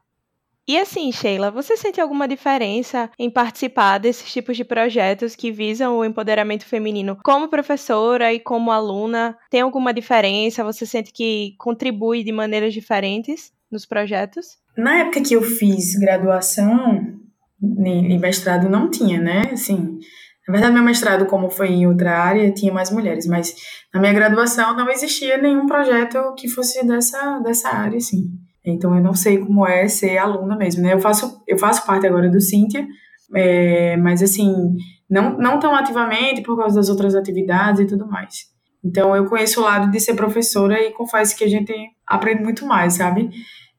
[0.67, 5.97] E assim, Sheila, você sente alguma diferença em participar desses tipos de projetos que visam
[5.97, 9.35] o empoderamento feminino como professora e como aluna?
[9.51, 10.63] Tem alguma diferença?
[10.63, 14.59] Você sente que contribui de maneiras diferentes nos projetos?
[14.77, 17.19] Na época que eu fiz graduação,
[17.61, 19.51] e mestrado não tinha, né?
[19.53, 19.99] Assim,
[20.49, 23.55] na verdade, meu mestrado, como foi em outra área, tinha mais mulheres, mas
[23.93, 28.25] na minha graduação não existia nenhum projeto que fosse dessa, dessa área, assim.
[28.65, 30.95] Então, eu não sei como é ser aluna mesmo, né?
[30.95, 32.87] Eu faço, eu faço parte agora do Cíntia,
[33.35, 34.55] é, mas, assim,
[35.09, 38.47] não, não tão ativamente por causa das outras atividades e tudo mais.
[38.83, 41.75] Então, eu conheço o lado de ser professora e confesso que a gente
[42.07, 43.29] aprende muito mais, sabe?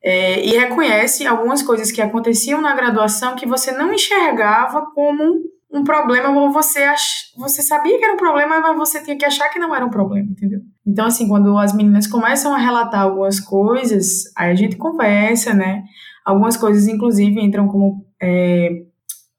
[0.02, 5.84] É, e reconhece algumas coisas que aconteciam na graduação que você não enxergava como um
[5.84, 7.32] problema ou você ach...
[7.38, 9.90] você sabia que era um problema, mas você tinha que achar que não era um
[9.90, 10.62] problema, entendeu?
[10.86, 15.84] Então, assim, quando as meninas começam a relatar algumas coisas, aí a gente conversa, né?
[16.26, 18.70] Algumas coisas, inclusive, entram como é,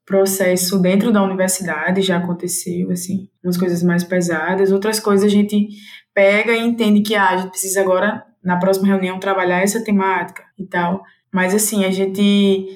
[0.05, 5.67] processo dentro da universidade, já aconteceu, assim, umas coisas mais pesadas, outras coisas a gente
[6.13, 10.43] pega e entende que ah, a gente precisa agora, na próxima reunião, trabalhar essa temática
[10.57, 11.03] e tal.
[11.33, 12.67] Mas, assim, a gente.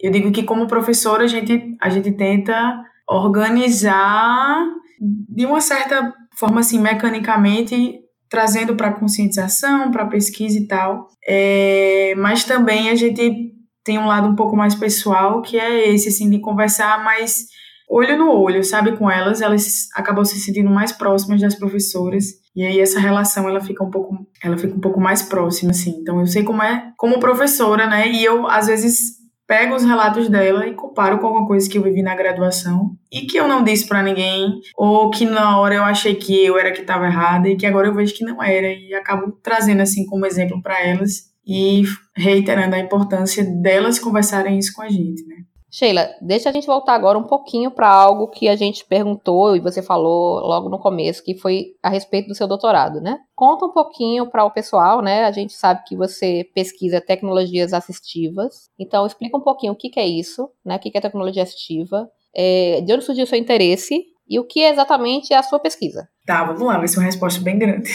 [0.00, 4.64] Eu digo que, como professora, a gente, a gente tenta organizar
[5.00, 11.08] de uma certa forma assim mecanicamente trazendo para conscientização, para pesquisa e tal.
[11.26, 13.52] É, mas também a gente
[13.84, 17.46] tem um lado um pouco mais pessoal que é esse assim de conversar mais
[17.88, 22.64] olho no olho, sabe, com elas, elas acabam se sentindo mais próximas das professoras e
[22.64, 25.98] aí essa relação ela fica um pouco ela fica um pouco mais próxima assim.
[26.00, 28.08] Então eu sei como é como professora, né?
[28.08, 31.82] E eu às vezes pego os relatos dela e comparo com alguma coisa que eu
[31.82, 35.82] vivi na graduação e que eu não disse para ninguém, ou que na hora eu
[35.82, 38.68] achei que eu era que estava errada e que agora eu vejo que não era
[38.68, 41.82] e acabo trazendo assim como exemplo para elas e
[42.16, 45.36] reiterando a importância delas conversarem isso com a gente, né?
[45.76, 49.60] Sheila, deixa a gente voltar agora um pouquinho para algo que a gente perguntou e
[49.60, 53.18] você falou logo no começo, que foi a respeito do seu doutorado, né?
[53.34, 55.24] Conta um pouquinho para o pessoal, né?
[55.24, 59.98] A gente sabe que você pesquisa tecnologias assistivas, então explica um pouquinho o que, que
[59.98, 60.76] é isso, né?
[60.76, 64.44] O que, que é tecnologia assistiva, é, de onde surgiu o seu interesse e o
[64.44, 66.08] que é exatamente a sua pesquisa.
[66.24, 67.90] Tá, vamos lá, vai ser uma resposta bem grande.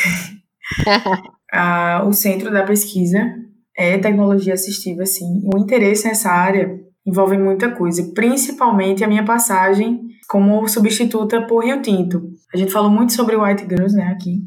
[1.53, 3.25] ah, o centro da pesquisa
[3.73, 5.47] é tecnologia assistiva, sim.
[5.53, 11.81] O interesse nessa área envolve muita coisa, principalmente a minha passagem como substituta por Rio
[11.81, 12.21] Tinto.
[12.53, 14.43] A gente falou muito sobre White Girls, né, aqui,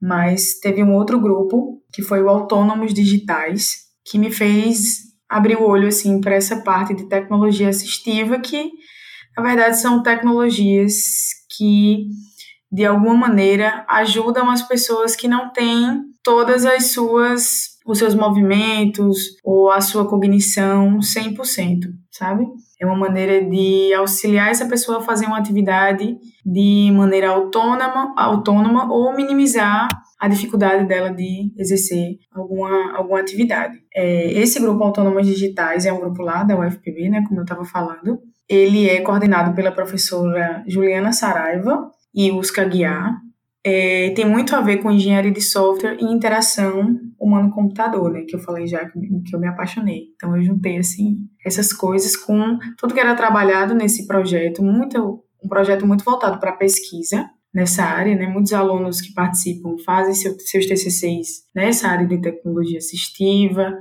[0.00, 5.62] mas teve um outro grupo, que foi o Autônomos Digitais, que me fez abrir o
[5.62, 8.70] olho, assim, para essa parte de tecnologia assistiva, que,
[9.36, 10.96] na verdade, são tecnologias
[11.56, 12.08] que,
[12.70, 19.36] de alguma maneira, ajudam as pessoas que não têm todas as suas os seus movimentos
[19.44, 22.46] ou a sua cognição 100%, sabe?
[22.80, 28.90] É uma maneira de auxiliar essa pessoa a fazer uma atividade de maneira autônoma, autônoma
[28.90, 29.88] ou minimizar
[30.18, 33.78] a dificuldade dela de exercer alguma, alguma atividade.
[33.94, 37.64] É, esse grupo Autônomos Digitais é um grupo lá da UFPB, né, como eu estava
[37.64, 38.18] falando.
[38.48, 43.16] Ele é coordenado pela professora Juliana Saraiva e Usca Guiar,
[43.64, 48.22] é, tem muito a ver com engenharia de software e interação humano-computador, né?
[48.26, 48.98] Que eu falei já que,
[49.32, 50.08] eu me apaixonei.
[50.14, 55.48] Então eu juntei assim essas coisas com tudo que era trabalhado nesse projeto, muito um
[55.48, 58.26] projeto muito voltado para pesquisa nessa área, né?
[58.26, 63.76] Muitos alunos que participam fazem seu, seus TCCs nessa área de tecnologia assistiva.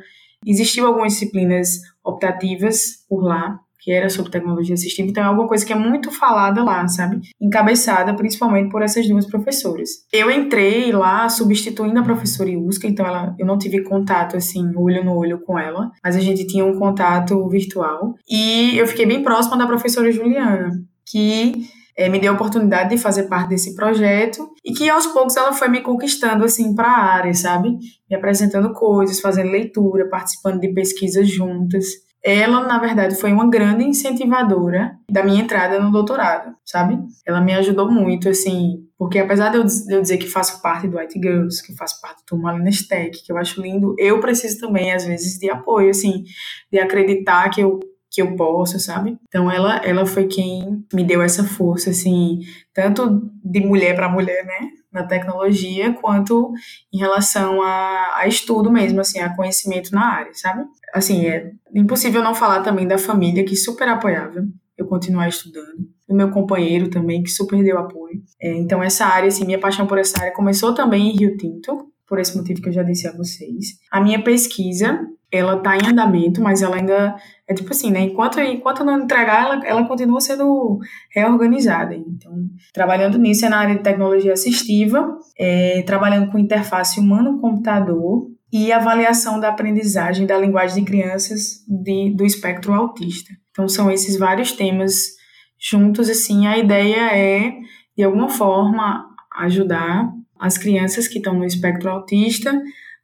[0.46, 5.66] Existiu algumas disciplinas optativas por lá, que era sobre tecnologia assistiva, então é alguma coisa
[5.66, 7.22] que é muito falada lá, sabe?
[7.42, 9.90] Encabeçada principalmente por essas duas professoras.
[10.12, 15.04] Eu entrei lá substituindo a professora Iusca, então ela, eu não tive contato assim, olho
[15.04, 18.16] no olho com ela, mas a gente tinha um contato virtual.
[18.30, 20.72] E eu fiquei bem próxima da professora Juliana,
[21.06, 21.68] que
[22.00, 25.52] é, me deu a oportunidade de fazer parte desse projeto e que aos poucos ela
[25.52, 27.78] foi me conquistando assim para a área, sabe?
[28.10, 31.88] Me apresentando coisas, fazendo leitura, participando de pesquisas juntas
[32.24, 37.00] ela, na verdade, foi uma grande incentivadora da minha entrada no doutorado, sabe?
[37.26, 40.98] Ela me ajudou muito, assim, porque apesar de eu, de dizer que faço parte do
[40.98, 44.92] White Girls, que faço parte do Malinas Tech, que eu acho lindo, eu preciso também,
[44.92, 46.24] às vezes, de apoio, assim,
[46.72, 47.80] de acreditar que eu
[48.12, 49.18] que eu posso, sabe?
[49.28, 52.40] Então ela ela foi quem me deu essa força assim,
[52.74, 54.72] tanto de mulher para mulher, né?
[54.92, 56.52] Na tecnologia quanto
[56.92, 60.64] em relação a, a, estudo mesmo, assim, a conhecimento na área, sabe?
[60.94, 64.44] Assim, é impossível não falar também da família, que super apoiava
[64.78, 68.22] eu continuar estudando, do meu companheiro também, que super deu apoio.
[68.42, 71.92] É, então, essa área, assim, minha paixão por essa área começou também em Rio Tinto,
[72.10, 73.78] por esse motivo que eu já disse a vocês.
[73.92, 75.00] A minha pesquisa,
[75.32, 77.16] ela está em andamento, mas ela ainda
[77.48, 78.02] é tipo assim, né?
[78.02, 80.80] Enquanto, enquanto não entregar, ela, ela continua sendo
[81.14, 81.96] reorganizada.
[81.96, 82.34] Então,
[82.74, 89.40] trabalhando nisso é na área de tecnologia assistiva, é, trabalhando com interface humano-computador e avaliação
[89.40, 93.32] da aprendizagem da linguagem de crianças de, do espectro autista.
[93.52, 95.20] Então, são esses vários temas
[95.60, 97.54] juntos, assim, a ideia é,
[97.96, 102.60] de alguma forma, ajudar as crianças que estão no espectro autista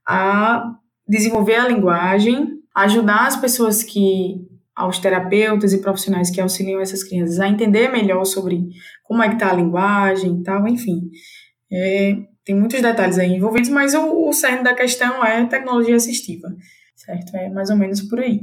[0.08, 0.64] a
[1.08, 4.36] desenvolver a linguagem, ajudar as pessoas que,
[4.76, 8.68] aos terapeutas e profissionais que auxiliam essas crianças a entender melhor sobre
[9.04, 11.10] como é que está a linguagem e tal, enfim.
[11.72, 16.48] É, tem muitos detalhes aí envolvidos, mas o, o cerne da questão é tecnologia assistiva,
[16.96, 17.36] certo?
[17.36, 18.40] É mais ou menos por aí.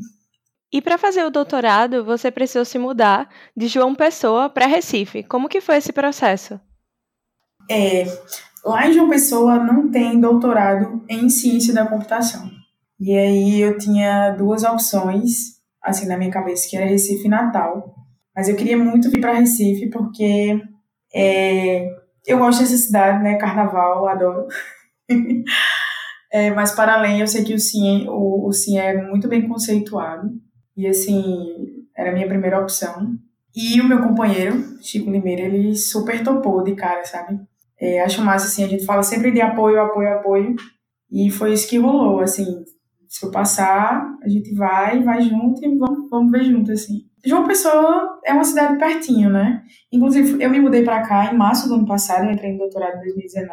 [0.72, 5.22] E para fazer o doutorado, você precisou se mudar de João Pessoa para Recife.
[5.22, 6.59] Como que foi esse processo?
[7.70, 8.05] É,
[8.64, 12.51] lá em João Pessoa não tem doutorado em ciência da computação.
[13.01, 17.94] E aí eu tinha duas opções, assim, na minha cabeça, que era Recife e Natal.
[18.35, 20.61] Mas eu queria muito vir para Recife porque
[21.14, 21.88] é,
[22.27, 23.37] eu gosto dessa cidade, né?
[23.37, 24.46] Carnaval, adoro.
[26.33, 30.31] é, mas para além, eu sei que o CIE, o, o é muito bem conceituado.
[30.77, 33.16] E assim, era a minha primeira opção.
[33.55, 37.38] E o meu companheiro, Chico Limeira, ele super topou de cara, sabe?
[37.82, 40.54] É, acho massa, assim, a gente fala sempre de apoio, apoio, apoio.
[41.10, 42.62] E foi isso que rolou, assim.
[43.08, 47.00] Se eu passar, a gente vai, vai junto e vamos, vamos ver junto, assim.
[47.24, 49.64] João Pessoa é uma cidade pertinho, né?
[49.90, 52.98] Inclusive, eu me mudei para cá em março do ano passado, eu entrei no doutorado
[52.98, 53.52] em 2019.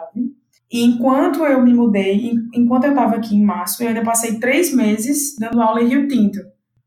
[0.72, 4.72] E enquanto eu me mudei, enquanto eu estava aqui em março, eu ainda passei três
[4.72, 6.40] meses dando aula em Rio Tinto.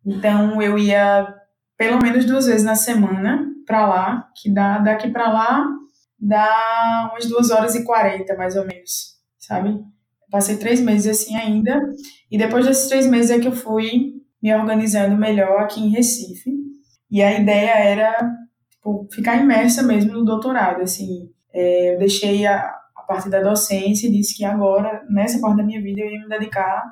[0.07, 1.27] Então eu ia
[1.77, 5.67] pelo menos duas vezes na semana para lá, que dá daqui para lá
[6.23, 9.81] dá umas duas horas e quarenta mais ou menos, sabe?
[10.31, 11.83] Passei três meses assim ainda
[12.31, 16.53] e depois desses três meses é que eu fui me organizando melhor aqui em Recife
[17.11, 18.17] e a ideia era
[18.71, 21.31] tipo, ficar imersa mesmo no doutorado, assim.
[21.53, 25.63] É, eu deixei a, a parte da docência e disse que agora nessa parte da
[25.63, 26.83] minha vida eu ia me dedicar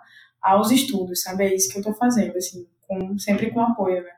[0.43, 1.45] aos estudos, sabe?
[1.45, 4.11] É isso que eu estou fazendo, assim com, sempre com apoio, né?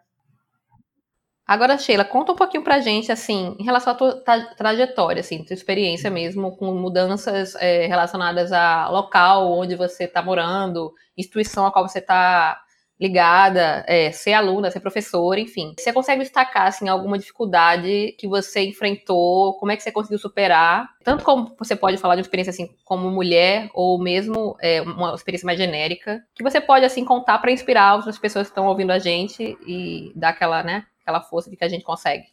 [1.52, 5.44] Agora, Sheila, conta um pouquinho pra gente, assim, em relação à tua tra trajetória, assim,
[5.44, 11.70] tua experiência mesmo com mudanças é, relacionadas a local onde você está morando, instituição a
[11.70, 12.58] qual você está
[12.98, 15.74] ligada, é, ser aluna, ser professora, enfim.
[15.78, 19.58] Você consegue destacar assim alguma dificuldade que você enfrentou?
[19.58, 20.88] Como é que você conseguiu superar?
[21.04, 25.14] Tanto como você pode falar de uma experiência assim como mulher ou mesmo é, uma
[25.14, 28.92] experiência mais genérica, que você pode assim contar para inspirar outras pessoas que estão ouvindo
[28.92, 32.24] a gente e dar aquela, né, aquela força de que a gente consegue.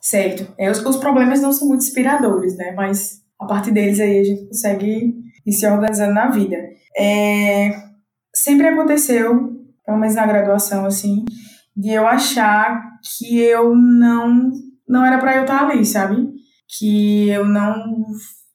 [0.00, 0.54] Certo.
[0.56, 2.72] É, os, os problemas não são muito inspiradores, né?
[2.72, 6.56] Mas a partir deles aí a gente consegue ir se organizando na vida.
[6.96, 7.70] É,
[8.34, 11.24] sempre aconteceu pelo menos na graduação, assim,
[11.74, 14.52] de eu achar que eu não
[14.86, 16.28] não era para eu estar ali, sabe?
[16.78, 18.04] Que eu não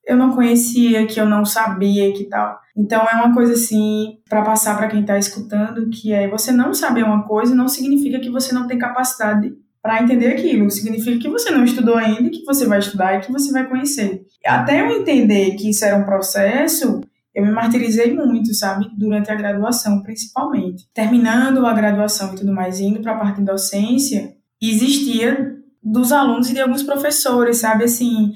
[0.05, 2.59] eu não conhecia, que eu não sabia que tal.
[2.75, 6.73] Então é uma coisa assim para passar para quem está escutando que é você não
[6.73, 10.71] saber uma coisa não significa que você não tem capacidade para entender aquilo.
[10.71, 14.25] Significa que você não estudou ainda, que você vai estudar e que você vai conhecer.
[14.45, 17.01] Até eu entender que isso era um processo,
[17.35, 18.89] eu me martirizei muito, sabe?
[18.97, 20.87] Durante a graduação, principalmente.
[20.93, 26.49] Terminando a graduação e tudo mais, indo para a parte de docência, existia dos alunos
[26.49, 27.83] e de alguns professores, sabe?
[27.83, 28.31] Assim,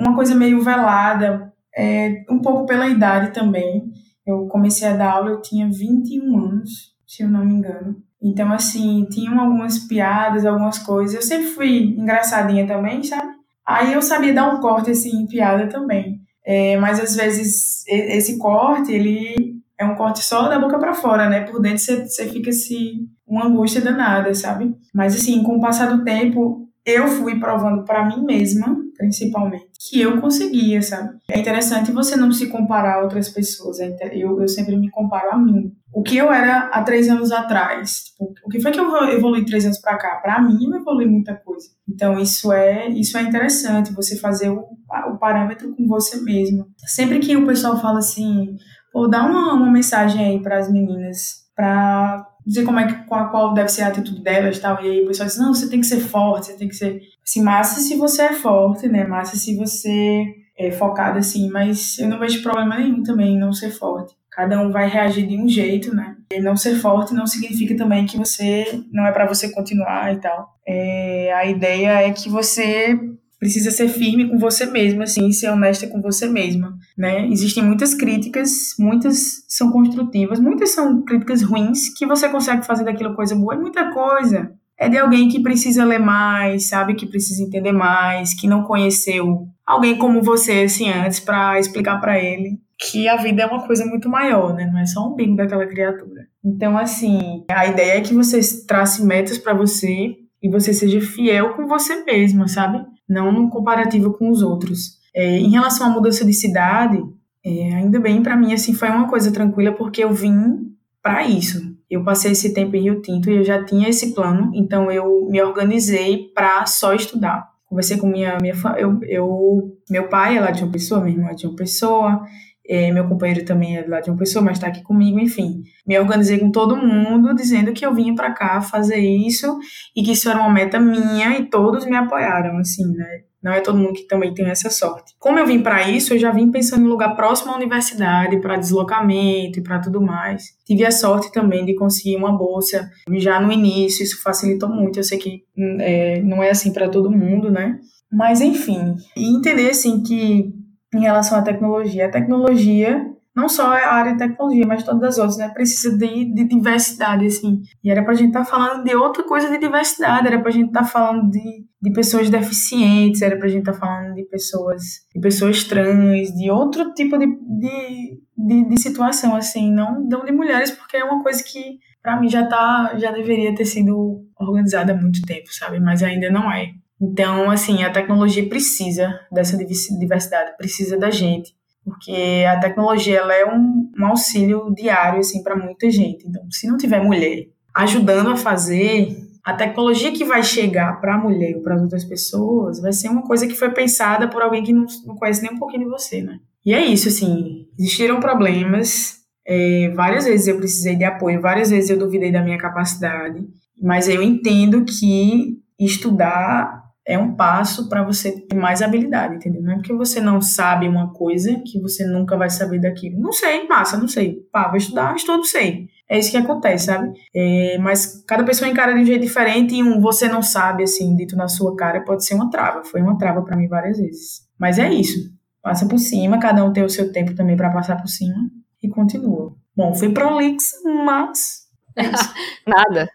[0.00, 3.84] uma coisa meio velada, é, um pouco pela idade também.
[4.26, 7.96] Eu comecei a dar aula, eu tinha 21 anos, se eu não me engano.
[8.20, 11.14] Então, assim, tinham algumas piadas, algumas coisas.
[11.14, 13.30] Eu sempre fui engraçadinha também, sabe?
[13.64, 16.20] Aí eu sabia dar um corte, assim, em piada também.
[16.44, 21.28] É, mas às vezes esse corte, ele é um corte só da boca para fora,
[21.28, 21.40] né?
[21.40, 24.74] Por dentro você, você fica assim, uma angústia danada, sabe?
[24.94, 30.00] Mas assim, com o passar do tempo, eu fui provando para mim mesma, principalmente, que
[30.00, 31.18] eu conseguia, sabe?
[31.28, 33.80] É interessante você não se comparar a outras pessoas.
[33.80, 35.72] É eu, eu sempre me comparo a mim.
[35.92, 39.44] O que eu era há três anos atrás, tipo, o que foi que eu evolui
[39.44, 40.20] três anos para cá?
[40.22, 41.66] Para mim, eu evolui muita coisa.
[41.88, 44.64] Então, isso é, isso é interessante, você fazer o,
[45.10, 46.68] o parâmetro com você mesmo.
[46.76, 48.56] Sempre que o pessoal fala assim,
[48.92, 53.30] pô, dá uma, uma mensagem aí para as meninas, para dizer como é que qual,
[53.30, 54.82] qual deve ser a atitude delas tal.
[54.82, 57.02] E aí o pessoal diz, não, você tem que ser forte, você tem que ser.
[57.26, 59.04] Assim, massa se você é forte, né?
[59.04, 60.24] Massa se você
[60.58, 64.14] é focado assim, mas eu não vejo problema nenhum também em não ser forte.
[64.30, 66.14] Cada um vai reagir de um jeito, né?
[66.30, 70.18] E não ser forte não significa também que você não é para você continuar e
[70.18, 70.54] tal.
[70.66, 72.98] É, a ideia é que você
[73.38, 77.28] precisa ser firme com você mesma, assim, ser honesta com você mesma, né?
[77.28, 83.14] Existem muitas críticas, muitas são construtivas, muitas são críticas ruins, que você consegue fazer daquilo
[83.14, 87.42] coisa boa, e muita coisa é de alguém que precisa ler mais, sabe, que precisa
[87.42, 93.08] entender mais, que não conheceu alguém como você, assim, antes, para explicar para ele que
[93.08, 94.66] a vida é uma coisa muito maior, né?
[94.70, 96.26] Não é só um umbigo daquela criatura.
[96.44, 101.54] Então, assim, a ideia é que você trace metas para você e você seja fiel
[101.54, 102.84] com você mesma, sabe?
[103.08, 104.98] Não no comparativo com os outros.
[105.14, 107.02] É, em relação à mudança de cidade,
[107.44, 111.74] é, ainda bem para mim assim foi uma coisa tranquila porque eu vim para isso.
[111.88, 115.28] Eu passei esse tempo em Rio Tinto e eu já tinha esse plano, então eu
[115.30, 117.48] me organizei para só estudar.
[117.66, 121.30] Conversei com minha minha eu, eu meu pai é lá de uma pessoa, minha irmã
[121.30, 122.22] é de uma pessoa,
[122.68, 125.62] é, meu companheiro também é lá de uma pessoa, mas está aqui comigo, enfim.
[125.86, 129.58] Me organizei com todo mundo, dizendo que eu vinha para cá fazer isso
[129.94, 133.22] e que isso era uma meta minha e todos me apoiaram, assim, né?
[133.42, 135.14] Não é todo mundo que também tem essa sorte.
[135.20, 138.56] Como eu vim para isso, eu já vim pensando em lugar próximo à universidade, para
[138.56, 140.46] deslocamento e para tudo mais.
[140.66, 144.98] Tive a sorte também de conseguir uma bolsa já no início, isso facilitou muito.
[144.98, 147.78] Eu sei que hum, é, não é assim para todo mundo, né?
[148.10, 150.52] Mas enfim, e entender assim que
[150.96, 152.06] em relação à tecnologia.
[152.06, 155.48] A tecnologia, não só a área de tecnologia, mas todas as outras, né?
[155.50, 157.60] Precisa de, de diversidade, assim.
[157.84, 160.68] E era pra gente estar tá falando de outra coisa de diversidade, era pra gente
[160.68, 164.82] estar tá falando de, de pessoas deficientes, era pra gente estar tá falando de pessoas,
[165.14, 170.32] de pessoas trans, de outro tipo de, de, de, de situação, assim, não, não de
[170.32, 174.92] mulheres, porque é uma coisa que para mim já tá já deveria ter sido organizada
[174.92, 175.78] há muito tempo, sabe?
[175.80, 176.70] Mas ainda não é.
[177.00, 183.44] Então, assim, a tecnologia precisa dessa diversidade, precisa da gente, porque a tecnologia ela é
[183.44, 186.26] um, um auxílio diário assim para muita gente.
[186.26, 191.18] Então, se não tiver mulher ajudando a fazer, a tecnologia que vai chegar para a
[191.18, 194.64] mulher ou para as outras pessoas vai ser uma coisa que foi pensada por alguém
[194.64, 196.40] que não, não conhece nem um pouquinho de você, né?
[196.64, 201.90] E é isso, assim, existiram problemas, é, várias vezes eu precisei de apoio, várias vezes
[201.90, 203.46] eu duvidei da minha capacidade,
[203.80, 209.62] mas eu entendo que estudar é um passo para você ter mais habilidade, entendeu?
[209.62, 213.20] Não é porque você não sabe uma coisa que você nunca vai saber daquilo.
[213.20, 214.40] Não sei, massa, não sei.
[214.50, 215.88] Pá, vou estudar, estudo, sei.
[216.08, 217.12] É isso que acontece, sabe?
[217.34, 221.14] É, mas cada pessoa encara de um jeito diferente e um você não sabe, assim,
[221.14, 222.84] dito na sua cara, pode ser uma trava.
[222.84, 224.40] Foi uma trava para mim várias vezes.
[224.58, 225.30] Mas é isso.
[225.62, 228.36] Passa por cima, cada um tem o seu tempo também para passar por cima
[228.82, 229.54] e continua.
[229.76, 231.66] Bom, fui prolix, mas.
[231.96, 232.02] É
[232.66, 233.08] Nada.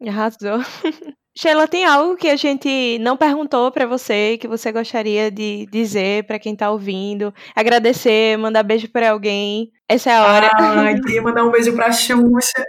[0.00, 0.60] Arrasou.
[1.36, 6.24] Sheila, tem algo que a gente não perguntou para você que você gostaria de dizer
[6.26, 7.34] para quem está ouvindo?
[7.56, 9.72] Agradecer, mandar beijo para alguém.
[9.88, 10.50] Essa é a hora.
[10.54, 12.64] Ai, queria mandar um beijo para Xuxa.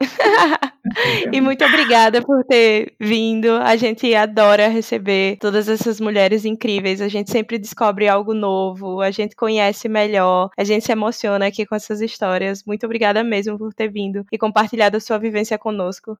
[1.32, 3.52] e muito obrigada por ter vindo.
[3.52, 7.00] A gente adora receber todas essas mulheres incríveis.
[7.00, 11.64] A gente sempre descobre algo novo, a gente conhece melhor, a gente se emociona aqui
[11.64, 12.62] com essas histórias.
[12.64, 16.18] Muito obrigada mesmo por ter vindo e compartilhado a sua vivência conosco.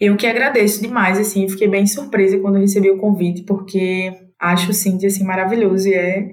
[0.00, 4.74] Eu que agradeço demais, assim, fiquei bem surpresa quando recebi o convite, porque acho o
[4.74, 6.28] Cindy, assim, maravilhoso e é...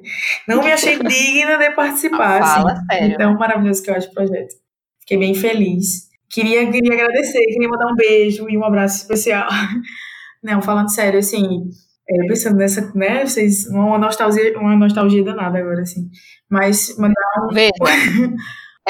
[0.47, 2.85] Não me achei digna de participar, Fala assim.
[2.91, 3.13] sério.
[3.13, 4.55] Então, maravilhoso que eu acho o projeto.
[5.01, 6.09] Fiquei bem feliz.
[6.29, 9.47] Queria, queria agradecer, queria mandar um beijo e um abraço especial.
[10.43, 11.69] Não, falando sério, assim,
[12.09, 16.09] é, pensando nessa, né, vocês, uma nostalgia, uma nostalgia danada agora, assim.
[16.49, 17.53] Mas mandar um...
[17.53, 17.71] Veja.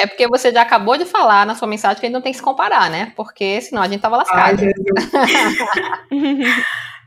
[0.02, 2.32] É porque você já acabou de falar na sua mensagem que a gente não tem
[2.32, 3.14] que se comparar, né?
[3.16, 4.60] Porque senão a gente tava lascado.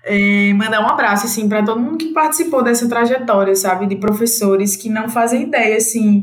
[0.04, 3.88] é, mandar um abraço, assim, para todo mundo que participou dessa trajetória, sabe?
[3.88, 6.22] De professores que não fazem ideia, assim,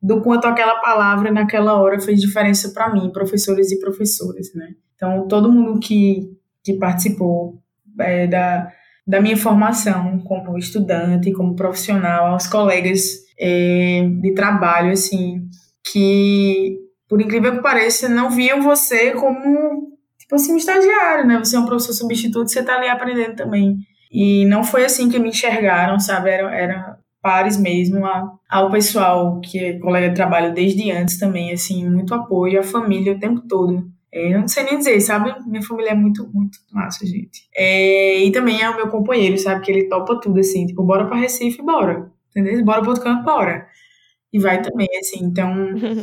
[0.00, 4.68] do quanto aquela palavra naquela hora fez diferença para mim, professores e professoras, né?
[4.94, 6.22] Então, todo mundo que,
[6.64, 7.60] que participou
[8.00, 8.72] é, da,
[9.06, 15.45] da minha formação como estudante, como profissional, aos colegas é, de trabalho, assim,
[15.92, 16.78] que,
[17.08, 21.38] por incrível que pareça, não viam você como, tipo assim, um estagiário, né?
[21.38, 23.78] Você é um professor substituto, você tá ali aprendendo também.
[24.10, 26.30] E não foi assim que me enxergaram, sabe?
[26.30, 28.04] Era, era pares mesmo
[28.48, 33.12] ao pessoal que é colega de trabalho desde antes também, assim, muito apoio, a família
[33.12, 33.84] o tempo todo.
[34.12, 35.34] É, eu não sei nem dizer, sabe?
[35.46, 37.42] Minha família é muito, muito massa, gente.
[37.54, 39.64] É, e também é o meu companheiro, sabe?
[39.64, 42.10] Que ele topa tudo, assim, tipo, bora pra Recife, bora.
[42.30, 42.64] Entendeu?
[42.64, 43.66] Bora pro outro canto, bora
[44.36, 45.52] e vai também, assim, então...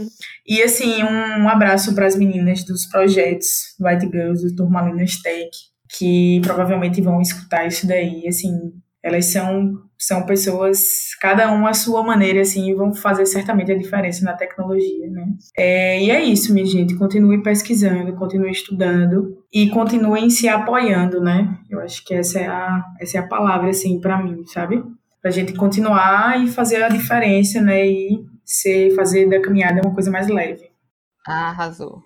[0.45, 5.49] e, assim, um, um abraço para as meninas dos projetos White Girls do Turmalinas Tech,
[5.97, 8.53] que provavelmente vão escutar isso daí, assim,
[9.03, 14.25] elas são são pessoas, cada uma a sua maneira, assim, vão fazer certamente a diferença
[14.25, 15.25] na tecnologia, né?
[15.57, 16.95] É, e é isso, minha gente.
[16.95, 21.57] Continue pesquisando, continue estudando e continuem se apoiando, né?
[21.69, 24.83] Eu acho que essa é a, essa é a palavra, assim, para mim, sabe?
[25.23, 27.87] Pra gente continuar e fazer a diferença, né?
[27.87, 30.69] E ser, fazer da caminhada uma coisa mais leve.
[31.25, 32.03] Arrasou.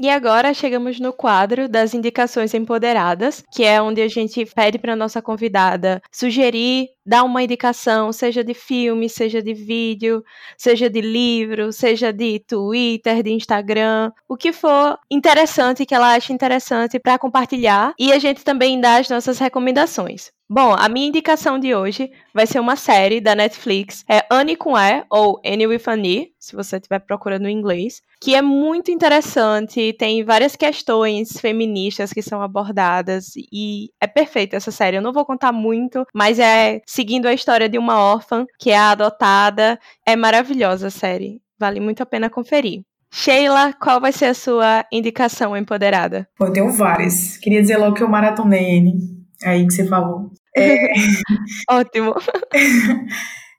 [0.00, 4.94] E agora chegamos no quadro das indicações empoderadas, que é onde a gente pede para
[4.94, 10.22] nossa convidada sugerir, dar uma indicação, seja de filme, seja de vídeo,
[10.56, 16.32] seja de livro, seja de Twitter, de Instagram, o que for interessante que ela ache
[16.32, 17.92] interessante para compartilhar.
[17.98, 20.30] E a gente também dá as nossas recomendações.
[20.50, 24.78] Bom, a minha indicação de hoje vai ser uma série da Netflix, é Annie com
[24.78, 29.92] E, ou Annie with Annie, se você estiver procurando em inglês, que é muito interessante,
[29.98, 34.96] tem várias questões feministas que são abordadas, e é perfeita essa série.
[34.96, 38.78] Eu não vou contar muito, mas é seguindo a história de uma órfã que é
[38.78, 39.78] adotada.
[40.06, 42.80] É maravilhosa a série, vale muito a pena conferir.
[43.12, 46.26] Sheila, qual vai ser a sua indicação empoderada?
[46.40, 47.36] Eu tenho várias.
[47.36, 50.30] Queria dizer logo que eu maratonei Annie aí que você falou.
[50.56, 50.92] É...
[51.70, 52.14] Ótimo.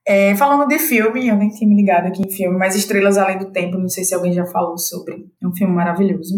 [0.08, 3.38] É, falando de filme, eu nem tinha me ligado aqui em filme, mas Estrelas Além
[3.38, 5.14] do Tempo, não sei se alguém já falou sobre.
[5.40, 6.34] É um filme maravilhoso.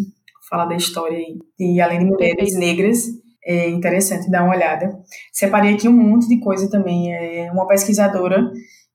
[0.50, 1.18] Fala da história
[1.58, 3.06] de Além de Mulheres Negras.
[3.46, 4.92] É interessante dar uma olhada.
[5.32, 7.14] Separei aqui um monte de coisa também.
[7.14, 8.52] É uma pesquisadora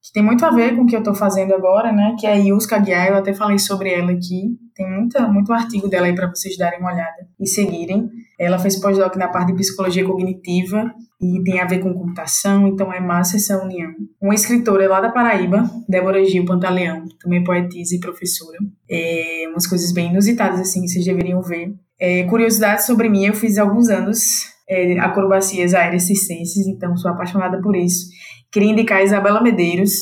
[0.07, 2.15] que tem muito a ver com o que eu estou fazendo agora, né?
[2.17, 4.57] Que é a Yuska Aguiar, eu até falei sobre ela aqui.
[4.73, 8.09] Tem muita, muito artigo dela aí para vocês darem uma olhada e seguirem.
[8.39, 12.93] Ela fez pós-doc na parte de psicologia cognitiva e tem a ver com computação, então
[12.93, 13.91] é massa essa união.
[14.23, 18.59] Uma escritora lá da Paraíba, Débora Gil Pantaleão, também poetisa e professora.
[18.89, 21.75] É, umas coisas bem inusitadas, assim, vocês deveriam ver.
[21.99, 27.11] É, curiosidade sobre mim, eu fiz há alguns anos é, acrobacias aéreas circenses, então sou
[27.11, 28.07] apaixonada por isso.
[28.51, 29.93] Queria indicar a Isabela Medeiros,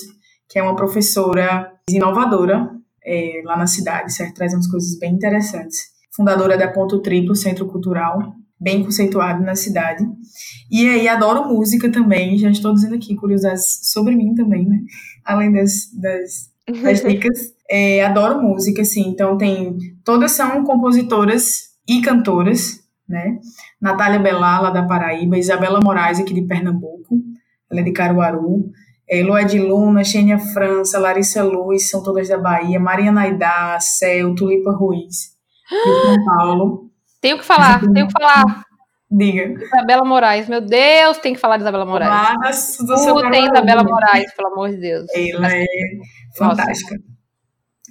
[0.49, 2.71] que é uma professora inovadora
[3.05, 4.35] é, lá na cidade, certo?
[4.35, 5.79] Traz umas coisas bem interessantes.
[6.15, 10.05] Fundadora da Ponto Triplo, Centro Cultural, bem conceituado na cidade.
[10.71, 14.79] E aí, adoro música também, já estou dizendo aqui curiosidades sobre mim também, né?
[15.25, 17.53] Além das, das, das dicas.
[17.69, 19.77] É, adoro música, assim, então tem.
[20.05, 23.39] Todas são compositoras e cantoras, né?
[23.81, 27.21] Natália Belá, lá da Paraíba, Isabela Moraes, aqui de Pernambuco,
[27.71, 28.71] ela é de Caruaru.
[29.09, 32.81] É, Lued Luna, Xênia França, Larissa Luz, são todas da Bahia.
[32.81, 35.37] Maria Naidá, Céu, Tulipa Ruiz,
[35.71, 36.91] de São Paulo.
[37.21, 38.65] Tenho que falar, tenho que falar.
[39.11, 39.63] Diga.
[39.63, 42.11] Isabela Moraes, meu Deus, tem que falar de Isabela Moraes.
[42.11, 45.07] Lá do Isabela Moraes, pelo amor de Deus.
[45.15, 45.65] Ela é
[46.37, 46.97] fantástica.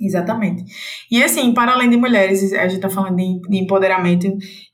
[0.02, 0.64] Exatamente.
[1.12, 4.28] E assim, para além de mulheres, a gente está falando de, de empoderamento,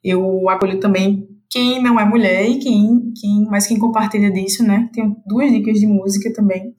[0.04, 4.88] eu acolho também quem não é mulher e quem, quem, mas quem compartilha disso, né?
[4.94, 6.76] Tenho duas dicas de música também.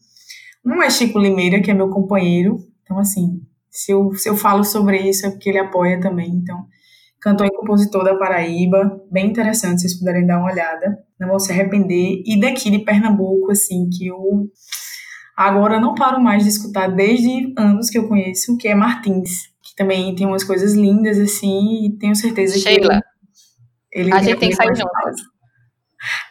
[0.65, 2.57] Um é Chico Limeira, que é meu companheiro.
[2.83, 6.29] Então, assim, se eu, se eu falo sobre isso é porque ele apoia também.
[6.31, 6.65] Então,
[7.21, 10.99] cantor e compositor da Paraíba, bem interessante, se vocês puderem dar uma olhada.
[11.19, 12.23] Não vão se arrepender.
[12.25, 14.49] E daqui de Pernambuco, assim, que eu
[15.41, 19.49] agora não paro mais de escutar desde anos que eu conheço, que é Martins.
[19.63, 23.01] Que também tem umas coisas lindas, assim, e tenho certeza Sheila.
[23.91, 25.21] que ele A gente tem que sair juntas.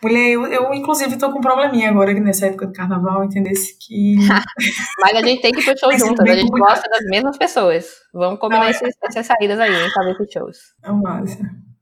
[0.03, 4.16] Mulher, eu, eu inclusive tô com um probleminha agora nessa época do carnaval, entendesse que.
[4.99, 7.86] Mas a gente tem que ir pro show juntas, a gente gosta das mesmas pessoas.
[8.14, 10.57] Vamos combinar é- essas saídas aí, hein, pra ver shows.
[10.84, 11.39] É massa.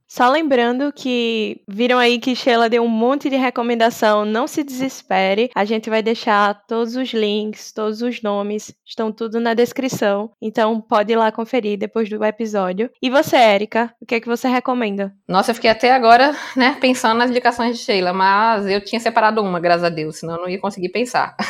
[0.08, 5.50] Só lembrando que viram aí que Sheila deu um monte de recomendação, não se desespere.
[5.54, 10.30] A gente vai deixar todos os links, todos os nomes, estão tudo na descrição.
[10.40, 12.90] Então pode ir lá conferir depois do episódio.
[13.02, 15.12] E você, Érica, o que é que você recomenda?
[15.28, 19.42] Nossa, eu fiquei até agora, né, pensando nas indicações de Sheila, mas eu tinha separado
[19.42, 21.36] uma, graças a Deus, senão eu não ia conseguir pensar.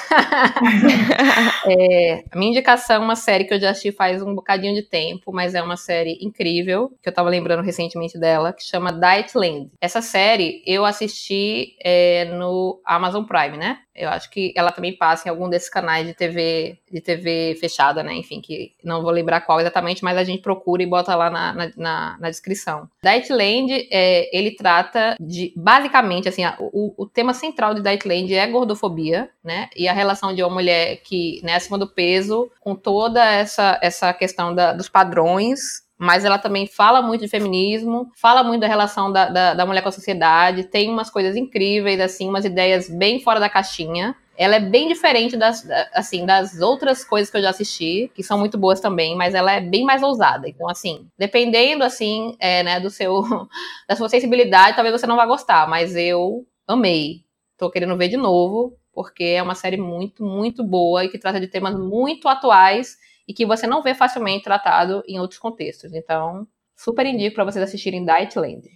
[1.67, 4.83] É, a minha indicação é uma série que eu já assisti faz um bocadinho de
[4.83, 9.71] tempo, mas é uma série incrível, que eu tava lembrando recentemente dela, que chama Dietland.
[9.81, 13.79] Essa série eu assisti é, no Amazon Prime, né?
[13.95, 18.01] Eu acho que ela também passa em algum desses canais de TV, de TV fechada,
[18.01, 18.15] né?
[18.15, 21.53] Enfim, que não vou lembrar qual exatamente, mas a gente procura e bota lá na,
[21.53, 22.89] na, na, na descrição.
[23.03, 28.47] Dietland, é, ele trata de, basicamente, assim, a- o, o tema central de Dietland é
[28.47, 29.69] gordofobia, né?
[29.77, 34.13] E a relação de uma mulher que, né, acima do peso, com toda essa, essa
[34.13, 39.11] questão da- dos padrões mas ela também fala muito de feminismo, fala muito da relação
[39.11, 43.21] da, da, da mulher com a sociedade, tem umas coisas incríveis, assim, umas ideias bem
[43.21, 44.15] fora da caixinha.
[44.37, 48.23] Ela é bem diferente das, da- assim, das outras coisas que eu já assisti, que
[48.23, 50.49] são muito boas também, mas ela é bem mais ousada.
[50.49, 53.23] Então, assim, dependendo, assim, é, né, do seu,
[53.89, 57.23] da sua sensibilidade, talvez você não vá gostar, mas eu amei.
[57.57, 61.41] Tô querendo ver de novo, porque é uma série muito, muito boa e que trata
[61.41, 62.97] de temas muito atuais
[63.29, 65.93] e que você não vê facilmente tratado em outros contextos.
[65.93, 68.67] Então, super indico para vocês assistirem Dietland.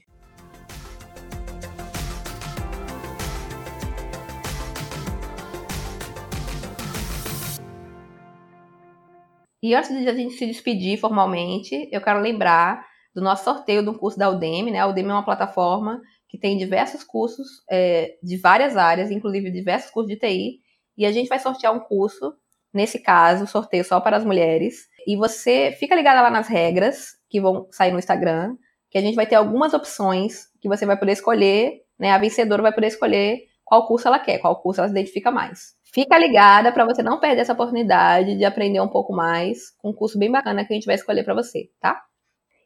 [9.63, 12.85] E antes de a gente se despedir formalmente, eu quero lembrar
[13.15, 14.81] do nosso sorteio do curso da Udemy, né?
[14.81, 19.91] A Udemy é uma plataforma que tem diversos cursos é, de várias áreas, inclusive diversos
[19.91, 20.61] cursos de TI,
[20.97, 22.35] e a gente vai sortear um curso,
[22.73, 27.41] nesse caso, sorteio só para as mulheres, e você fica ligada lá nas regras que
[27.41, 28.57] vão sair no Instagram,
[28.91, 32.13] que a gente vai ter algumas opções que você vai poder escolher, né?
[32.13, 35.75] A vencedora vai poder escolher qual curso ela quer, qual curso ela se identifica mais.
[35.95, 39.95] Fica ligada para você não perder essa oportunidade de aprender um pouco mais com um
[39.95, 42.03] curso bem bacana que a gente vai escolher para você, tá?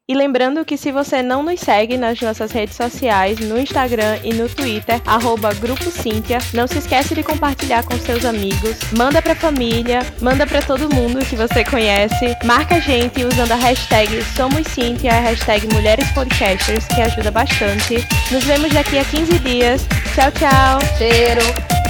[0.08, 4.32] E lembrando que se você não nos segue nas nossas redes sociais, no Instagram e
[4.32, 9.34] no Twitter, arroba Grupo Cíntia, não se esquece de compartilhar com seus amigos, manda pra
[9.34, 14.68] família, manda pra todo mundo que você conhece, marca a gente usando a hashtag Somos
[14.68, 17.96] Cíntia, a hashtag Mulheres Podcasters, que ajuda bastante.
[18.30, 19.88] Nos vemos daqui a 15 dias.
[20.14, 20.78] Tchau, tchau.
[20.98, 21.85] Cheiro.